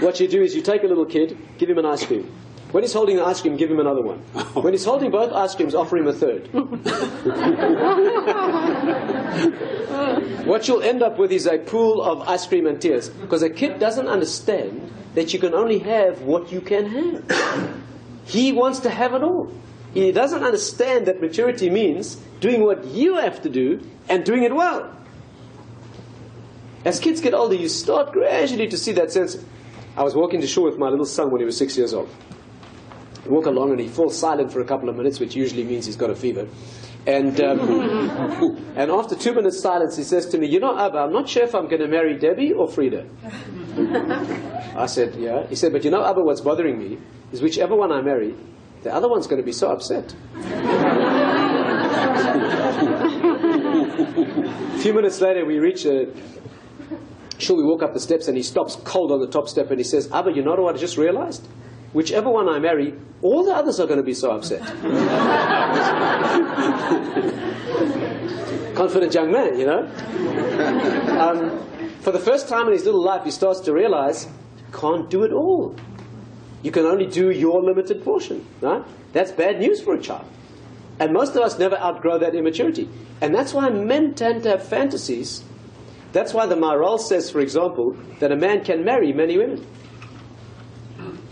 [0.02, 2.30] what you do is you take a little kid, give him an ice cream.
[2.70, 4.18] When he's holding the ice cream, give him another one.
[4.62, 6.52] When he's holding both ice creams, offer him a third.
[10.46, 13.08] what you'll end up with is a pool of ice cream and tears.
[13.08, 17.82] Because a kid doesn't understand that you can only have what you can have.
[18.24, 19.52] He wants to have it all.
[19.94, 24.54] He doesn't understand that maturity means doing what you have to do and doing it
[24.54, 24.94] well.
[26.84, 29.36] As kids get older, you start gradually to see that sense.
[29.96, 32.08] I was walking to shul with my little son when he was six years old.
[33.24, 35.86] I walk along and he falls silent for a couple of minutes, which usually means
[35.86, 36.46] he's got a fever.
[37.08, 37.58] And, um,
[38.76, 41.42] and after two minutes silence, he says to me, You know, Abba, I'm not sure
[41.42, 43.08] if I'm going to marry Debbie or Frida.
[44.76, 45.46] I said, Yeah.
[45.46, 46.98] He said, But you know, Abba, what's bothering me
[47.32, 48.34] is whichever one I marry,
[48.82, 50.14] the other one's going to be so upset.
[50.36, 50.68] a
[54.82, 56.12] few minutes later, we reach a.
[57.38, 59.78] Sure, we walk up the steps and he stops cold on the top step and
[59.78, 61.48] he says, Abba, you know what I just realized?
[61.92, 64.60] Whichever one I marry, all the others are going to be so upset.
[68.76, 69.80] Confident young man, you know?
[71.18, 71.58] Um,
[72.00, 75.24] for the first time in his little life, he starts to realize you can't do
[75.24, 75.74] it all.
[76.62, 78.84] You can only do your limited portion, right?
[79.12, 80.26] That's bad news for a child.
[81.00, 82.88] And most of us never outgrow that immaturity.
[83.20, 85.44] And that's why men tend to have fantasies.
[86.12, 89.64] That's why the Maharal says, for example, that a man can marry many women.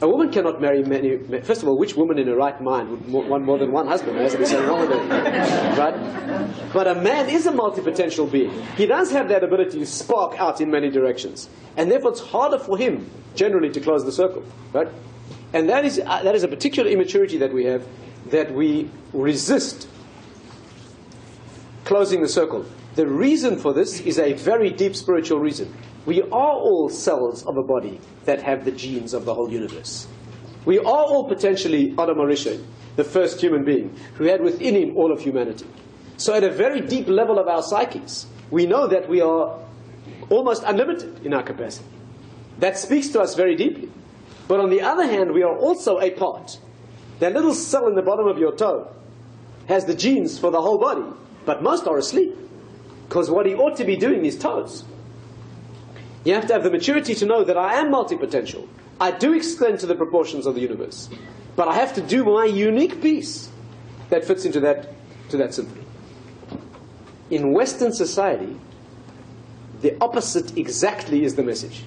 [0.03, 1.17] A woman cannot marry many.
[1.41, 4.17] First of all, which woman in her right mind would want more than one husband?
[4.17, 6.73] There has to be something wrong with it, right?
[6.75, 8.51] But a man is a multi-potential being.
[8.77, 12.59] He does have that ability to spark out in many directions, and therefore it's harder
[12.59, 14.45] for him generally to close the circle,
[14.75, 14.89] right?
[15.55, 17.87] And that is uh, that is a particular immaturity that we have,
[18.27, 19.89] that we resist
[21.87, 22.67] closing the circle.
[22.97, 25.73] The reason for this is a very deep spiritual reason.
[26.07, 30.07] We are all cells of a body that have the genes of the whole universe.
[30.65, 35.13] We are all potentially Adam HaRishon, the first human being, who had within him all
[35.13, 35.67] of humanity.
[36.17, 39.59] So, at a very deep level of our psyches, we know that we are
[40.31, 41.89] almost unlimited in our capacity.
[42.59, 43.91] That speaks to us very deeply.
[44.49, 46.59] But on the other hand, we are also a part.
[47.19, 48.89] That little cell in the bottom of your toe
[49.69, 51.05] has the genes for the whole body,
[51.45, 52.37] but most are asleep.
[53.09, 54.85] Because what he ought to be doing is toes.
[56.27, 58.69] You have to have the maturity to know that I am multi-potential.
[59.01, 61.09] I do extend to the proportions of the universe.
[61.55, 63.49] But I have to do my unique piece
[64.11, 64.93] that fits into that,
[65.29, 65.85] to that symphony.
[67.31, 68.57] In Western society,
[69.83, 71.85] the opposite exactly is the message.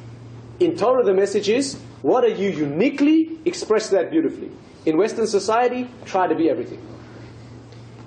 [0.62, 3.38] In Torah, the message is, what are you uniquely?
[3.44, 4.52] Express that beautifully.
[4.86, 6.82] In Western society, try to be everything.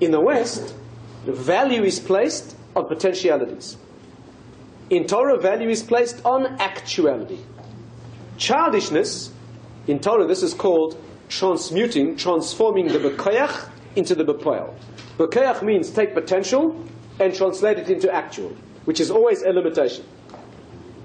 [0.01, 0.74] In the West,
[1.26, 3.76] the value is placed on potentialities.
[4.93, 7.38] In Torah, value is placed on actuality.
[8.36, 9.32] Childishness,
[9.86, 14.74] in Torah, this is called transmuting, transforming the bekoyach into the bepoel.
[15.16, 16.76] Bekoyach means take potential
[17.18, 20.05] and translate it into actual, which is always a limitation.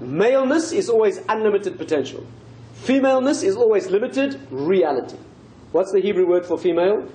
[0.02, 2.26] Maleness is always unlimited potential.
[2.74, 5.16] Femaleness is always limited reality.
[5.72, 7.08] What's the Hebrew word for female?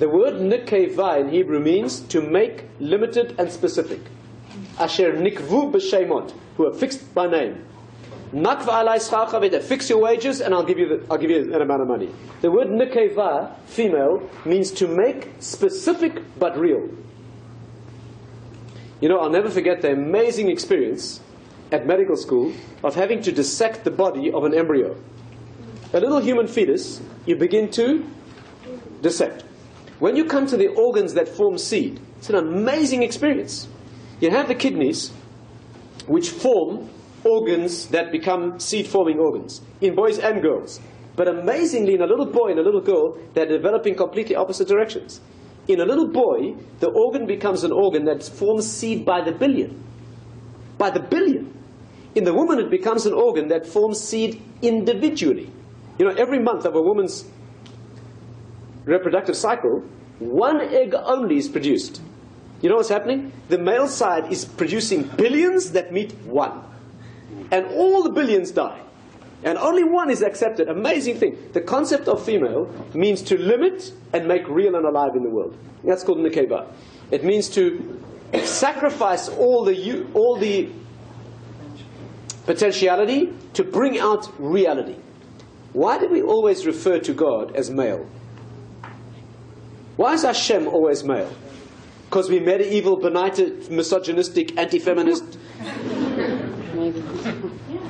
[0.00, 4.00] The word nikeva in Hebrew means to make limited and specific.
[4.80, 7.64] Asher nikvu b'shemot, who are fixed by name.
[8.32, 11.82] Nakva alai fix your wages and I'll give you the, I'll give you an amount
[11.82, 12.10] of money.
[12.42, 16.88] The word nikeva, female, means to make specific but real.
[19.00, 21.20] You know, I'll never forget the amazing experience
[21.72, 22.52] at medical school
[22.84, 24.96] of having to dissect the body of an embryo.
[25.92, 28.06] A little human fetus, you begin to
[29.02, 29.42] dissect.
[29.98, 33.68] When you come to the organs that form seed, it's an amazing experience.
[34.20, 35.10] You have the kidneys,
[36.06, 36.88] which form
[37.24, 40.80] organs that become seed forming organs in boys and girls.
[41.16, 45.20] But amazingly, in a little boy and a little girl, they're developing completely opposite directions.
[45.68, 49.82] In a little boy, the organ becomes an organ that forms seed by the billion.
[50.78, 51.52] By the billion.
[52.14, 55.50] In the woman, it becomes an organ that forms seed individually.
[55.98, 57.24] You know, every month of a woman's
[58.84, 59.84] reproductive cycle,
[60.18, 62.00] one egg only is produced.
[62.60, 63.32] You know what's happening?
[63.48, 66.62] The male side is producing billions that meet one.
[67.50, 68.80] And all the billions die.
[69.42, 70.68] And only one is accepted.
[70.68, 71.38] Amazing thing.
[71.52, 75.56] The concept of female means to limit and make real and alive in the world.
[75.82, 76.70] That's called Nikeva.
[77.10, 78.02] It means to
[78.44, 80.68] sacrifice all the, all the
[82.44, 84.96] potentiality to bring out reality.
[85.72, 88.06] Why do we always refer to God as male?
[89.96, 91.32] Why is Hashem always male?
[92.10, 95.38] Because we're medieval, benighted, misogynistic, anti feminist?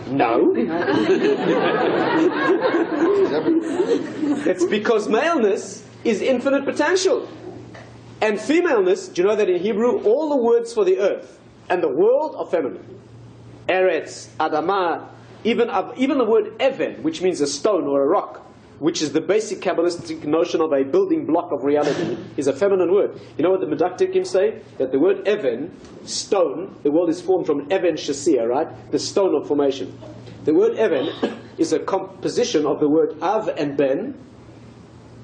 [0.08, 0.52] No.
[4.44, 7.26] it's because maleness is infinite potential.
[8.20, 11.40] And femaleness, do you know that in Hebrew, all the words for the earth
[11.70, 13.00] and the world are feminine?
[13.70, 15.08] Eretz, Adama,
[15.44, 18.46] even, even the word Even, which means a stone or a rock,
[18.81, 22.93] which is the basic Kabbalistic notion of a building block of reality, is a feminine
[22.93, 23.20] word.
[23.39, 24.61] You know what the Medakdekim say?
[24.78, 25.72] That the word Even,
[26.05, 28.68] stone, the world is formed from Even Shasir, right?
[28.91, 29.97] The stone of formation.
[30.45, 34.18] The word Even is a composition of the word Av and Ben,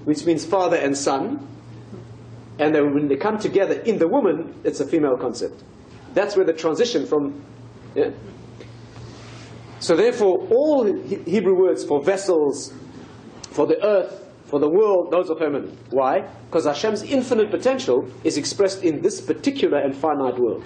[0.04, 1.48] which means father and son,
[2.58, 5.62] And then when they come together in the woman, it's a female concept.
[6.14, 7.44] That's where the transition from.
[7.94, 8.10] Yeah.
[9.78, 12.72] So therefore, all Hebrew words for vessels,
[13.56, 15.76] for the earth, for the world, those are feminine.
[15.88, 16.28] Why?
[16.44, 20.62] Because Hashem's infinite potential is expressed in this particular and finite world.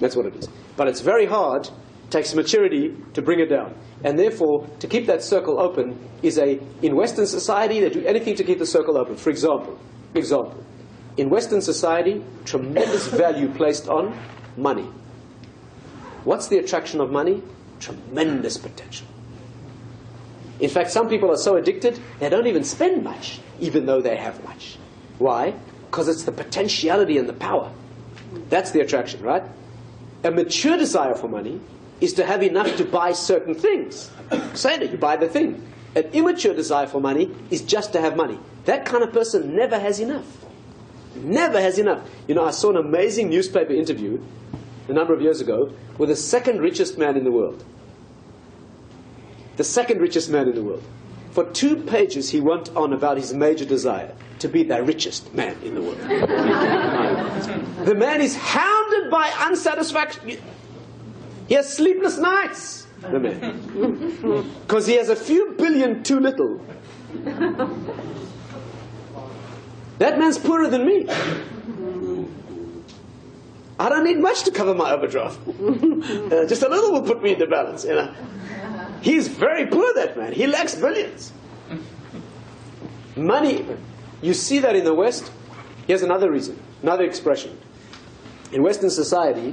[0.00, 0.48] That's what it is.
[0.74, 1.68] But it's very hard,
[2.08, 3.74] takes maturity to bring it down.
[4.04, 8.34] And therefore, to keep that circle open is a, in Western society, they do anything
[8.36, 9.16] to keep the circle open.
[9.16, 9.78] For example,
[10.14, 10.64] example,
[11.18, 14.18] in Western society, tremendous value placed on
[14.56, 14.88] money.
[16.24, 17.42] What's the attraction of money?
[17.80, 19.06] Tremendous potential.
[20.60, 24.16] In fact, some people are so addicted, they don't even spend much, even though they
[24.16, 24.78] have much.
[25.18, 25.54] Why?
[25.90, 27.72] Because it's the potentiality and the power.
[28.48, 29.42] That's the attraction, right?
[30.22, 31.60] A mature desire for money
[32.00, 34.10] is to have enough to buy certain things.
[34.54, 35.66] Say that you buy the thing.
[35.94, 38.38] An immature desire for money is just to have money.
[38.64, 40.26] That kind of person never has enough.
[41.14, 42.08] Never has enough.
[42.26, 44.20] You know, I saw an amazing newspaper interview
[44.88, 47.64] a number of years ago with the second richest man in the world.
[49.56, 50.82] The second richest man in the world.
[51.30, 55.56] For two pages, he went on about his major desire to be the richest man
[55.62, 55.98] in the world.
[57.84, 60.38] the man is hounded by unsatisfaction.
[61.48, 64.52] He has sleepless nights, the man.
[64.66, 66.60] Because he has a few billion too little.
[69.98, 71.06] That man's poorer than me.
[73.78, 75.38] I don't need much to cover my overdraft.
[76.04, 77.84] Uh, just a little will put me in the balance.
[77.84, 78.14] You know.
[79.04, 80.32] He's very poor, that man.
[80.32, 81.30] He lacks billions.
[83.14, 83.66] Money,
[84.22, 85.30] you see that in the West.
[85.86, 87.58] Here's another reason, another expression.
[88.50, 89.52] In Western society,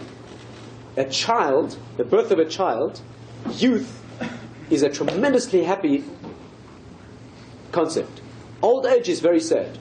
[0.96, 3.02] a child, the birth of a child,
[3.50, 4.02] youth,
[4.70, 6.06] is a tremendously happy
[7.74, 8.22] concept.
[8.62, 9.78] Old age is very sad.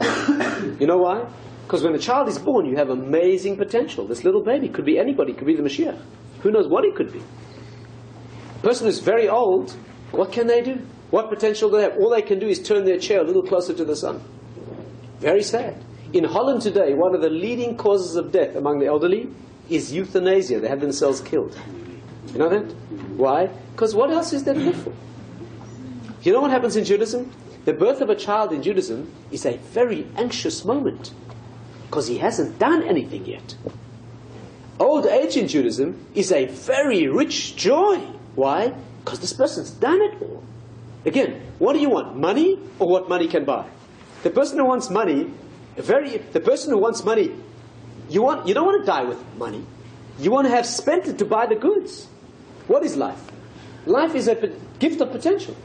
[0.80, 1.26] you know why?
[1.66, 4.06] Because when a child is born, you have amazing potential.
[4.06, 6.00] This little baby could be anybody, could be the Mashiach.
[6.40, 7.20] Who knows what he could be?
[8.64, 9.72] Person who's very old,
[10.10, 10.80] what can they do?
[11.10, 11.98] What potential do they have?
[11.98, 14.22] All they can do is turn their chair a little closer to the sun.
[15.20, 15.76] Very sad.
[16.14, 19.28] In Holland today, one of the leading causes of death among the elderly
[19.68, 20.60] is euthanasia.
[20.60, 21.58] They have themselves killed.
[22.32, 22.72] You know that?
[23.16, 23.50] Why?
[23.72, 24.92] Because what else is there to live for?
[26.22, 27.30] You know what happens in Judaism?
[27.66, 31.12] The birth of a child in Judaism is a very anxious moment
[31.86, 33.56] because he hasn't done anything yet.
[34.80, 38.00] Old age in Judaism is a very rich joy.
[38.34, 38.74] Why?
[39.04, 40.42] Because this person's done it all.
[41.06, 42.16] Again, what do you want?
[42.16, 43.66] Money or what money can buy?
[44.22, 45.30] The person who wants money,
[45.76, 47.30] very the person who wants money,
[48.08, 49.64] you want you don't want to die with money.
[50.18, 52.06] You want to have spent it to buy the goods.
[52.66, 53.20] What is life?
[53.84, 54.34] Life is a
[54.78, 55.56] gift of potential.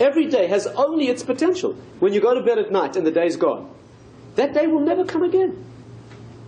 [0.00, 1.74] Every day has only its potential.
[2.00, 3.70] When you go to bed at night and the day's gone,
[4.36, 5.64] that day will never come again.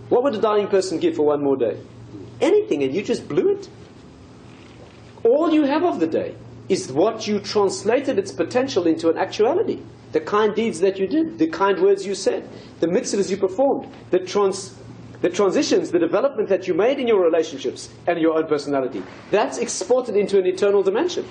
[0.09, 1.77] What would a dying person give for one more day?
[2.41, 3.69] Anything, and you just blew it.
[5.23, 6.35] All you have of the day
[6.69, 9.81] is what you translated its potential into an actuality.
[10.13, 12.47] The kind deeds that you did, the kind words you said,
[12.79, 14.75] the mitzvahs you performed, the, trans,
[15.21, 19.03] the transitions, the development that you made in your relationships and your own personality.
[19.29, 21.25] That's exported into an eternal dimension.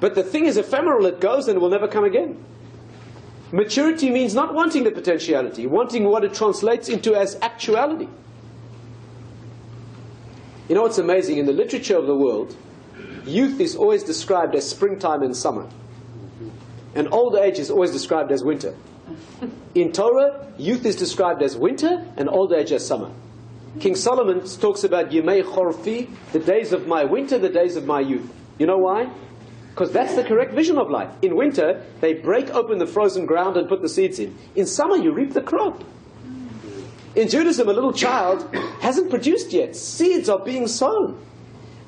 [0.00, 2.44] But the thing is ephemeral, it goes and it will never come again.
[3.52, 8.08] Maturity means not wanting the potentiality, wanting what it translates into as actuality.
[10.68, 11.38] You know what's amazing?
[11.38, 12.56] In the literature of the world,
[13.26, 15.68] youth is always described as springtime and summer,
[16.94, 18.74] and old age is always described as winter.
[19.74, 23.10] In Torah, youth is described as winter and old age as summer.
[23.80, 28.00] King Solomon talks about Yemei Chorfi, the days of my winter, the days of my
[28.00, 28.32] youth.
[28.58, 29.10] You know why?
[29.70, 31.10] Because that's the correct vision of life.
[31.22, 34.38] In winter, they break open the frozen ground and put the seeds in.
[34.54, 35.82] In summer, you reap the crop.
[37.16, 38.48] In Judaism, a little child
[38.80, 39.74] hasn't produced yet.
[39.74, 41.20] Seeds are being sown.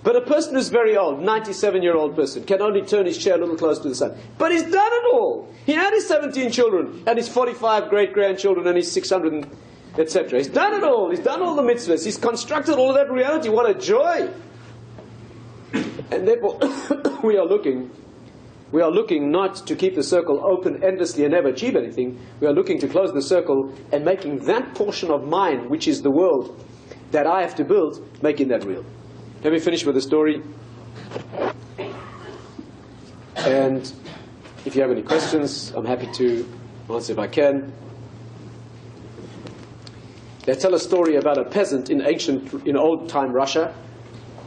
[0.06, 3.34] But a person who's very old, 97 year old person, can only turn his chair
[3.34, 4.16] a little close to the sun.
[4.38, 5.52] But he's done it all.
[5.66, 9.48] He had his 17 children, and his 45 great grandchildren, and his 600,
[9.98, 10.38] etc.
[10.38, 11.10] He's done it all.
[11.10, 12.04] He's done all the mitzvahs.
[12.04, 13.48] He's constructed all of that reality.
[13.48, 14.30] What a joy!
[15.72, 16.60] And therefore,
[17.24, 17.90] we are looking,
[18.70, 22.16] we are looking not to keep the circle open endlessly and never achieve anything.
[22.38, 26.02] We are looking to close the circle and making that portion of mine, which is
[26.02, 26.64] the world
[27.10, 28.84] that I have to build, making that real.
[29.46, 30.42] Let me finish with a story.
[33.36, 33.92] And
[34.64, 36.52] if you have any questions, I'm happy to
[36.90, 37.72] answer if I can.
[40.46, 43.72] They tell a story about a peasant in ancient, in old time Russia,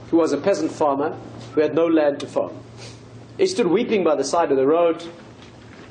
[0.10, 1.18] who was a peasant farmer
[1.54, 2.58] who had no land to farm.
[3.38, 5.02] He stood weeping by the side of the road,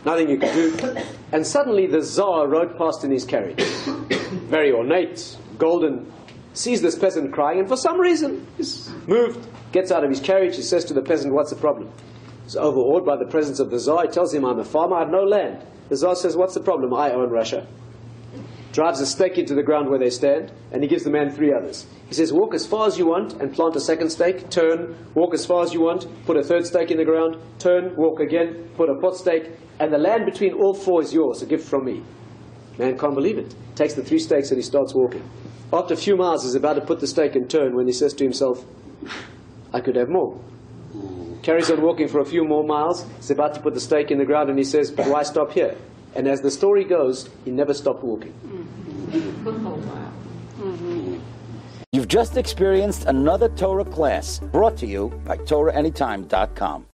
[0.04, 0.98] nothing you could do.
[1.32, 3.64] And suddenly the Tsar rode past in his carriage,
[4.50, 6.12] very ornate, golden,
[6.58, 10.56] sees this peasant crying, and for some reason is moved, gets out of his carriage,
[10.56, 11.90] he says to the peasant, What's the problem?
[12.44, 14.02] He's overawed by the presence of the Tsar.
[14.02, 15.64] He tells him, I'm a farmer, I have no land.
[15.88, 16.92] The Tsar says, What's the problem?
[16.94, 17.66] I own Russia.
[18.72, 21.52] Drives a stake into the ground where they stand, and he gives the man three
[21.52, 21.86] others.
[22.08, 25.34] He says, Walk as far as you want and plant a second stake, turn, walk
[25.34, 28.68] as far as you want, put a third stake in the ground, turn, walk again,
[28.76, 29.50] put a fourth stake,
[29.80, 32.02] and the land between all four is yours, a gift from me.
[32.78, 33.54] Man can't believe it.
[33.74, 35.22] Takes the three stakes and he starts walking.
[35.72, 38.14] After a few miles, he's about to put the stake and turn when he says
[38.14, 38.64] to himself,
[39.72, 40.40] I could have more.
[41.42, 43.04] Carries on walking for a few more miles.
[43.16, 45.52] He's about to put the stake in the ground and he says, But why stop
[45.52, 45.76] here?
[46.14, 48.32] And as the story goes, he never stopped walking.
[51.92, 56.86] You've just experienced another Torah class brought to you by TorahAnytime.com.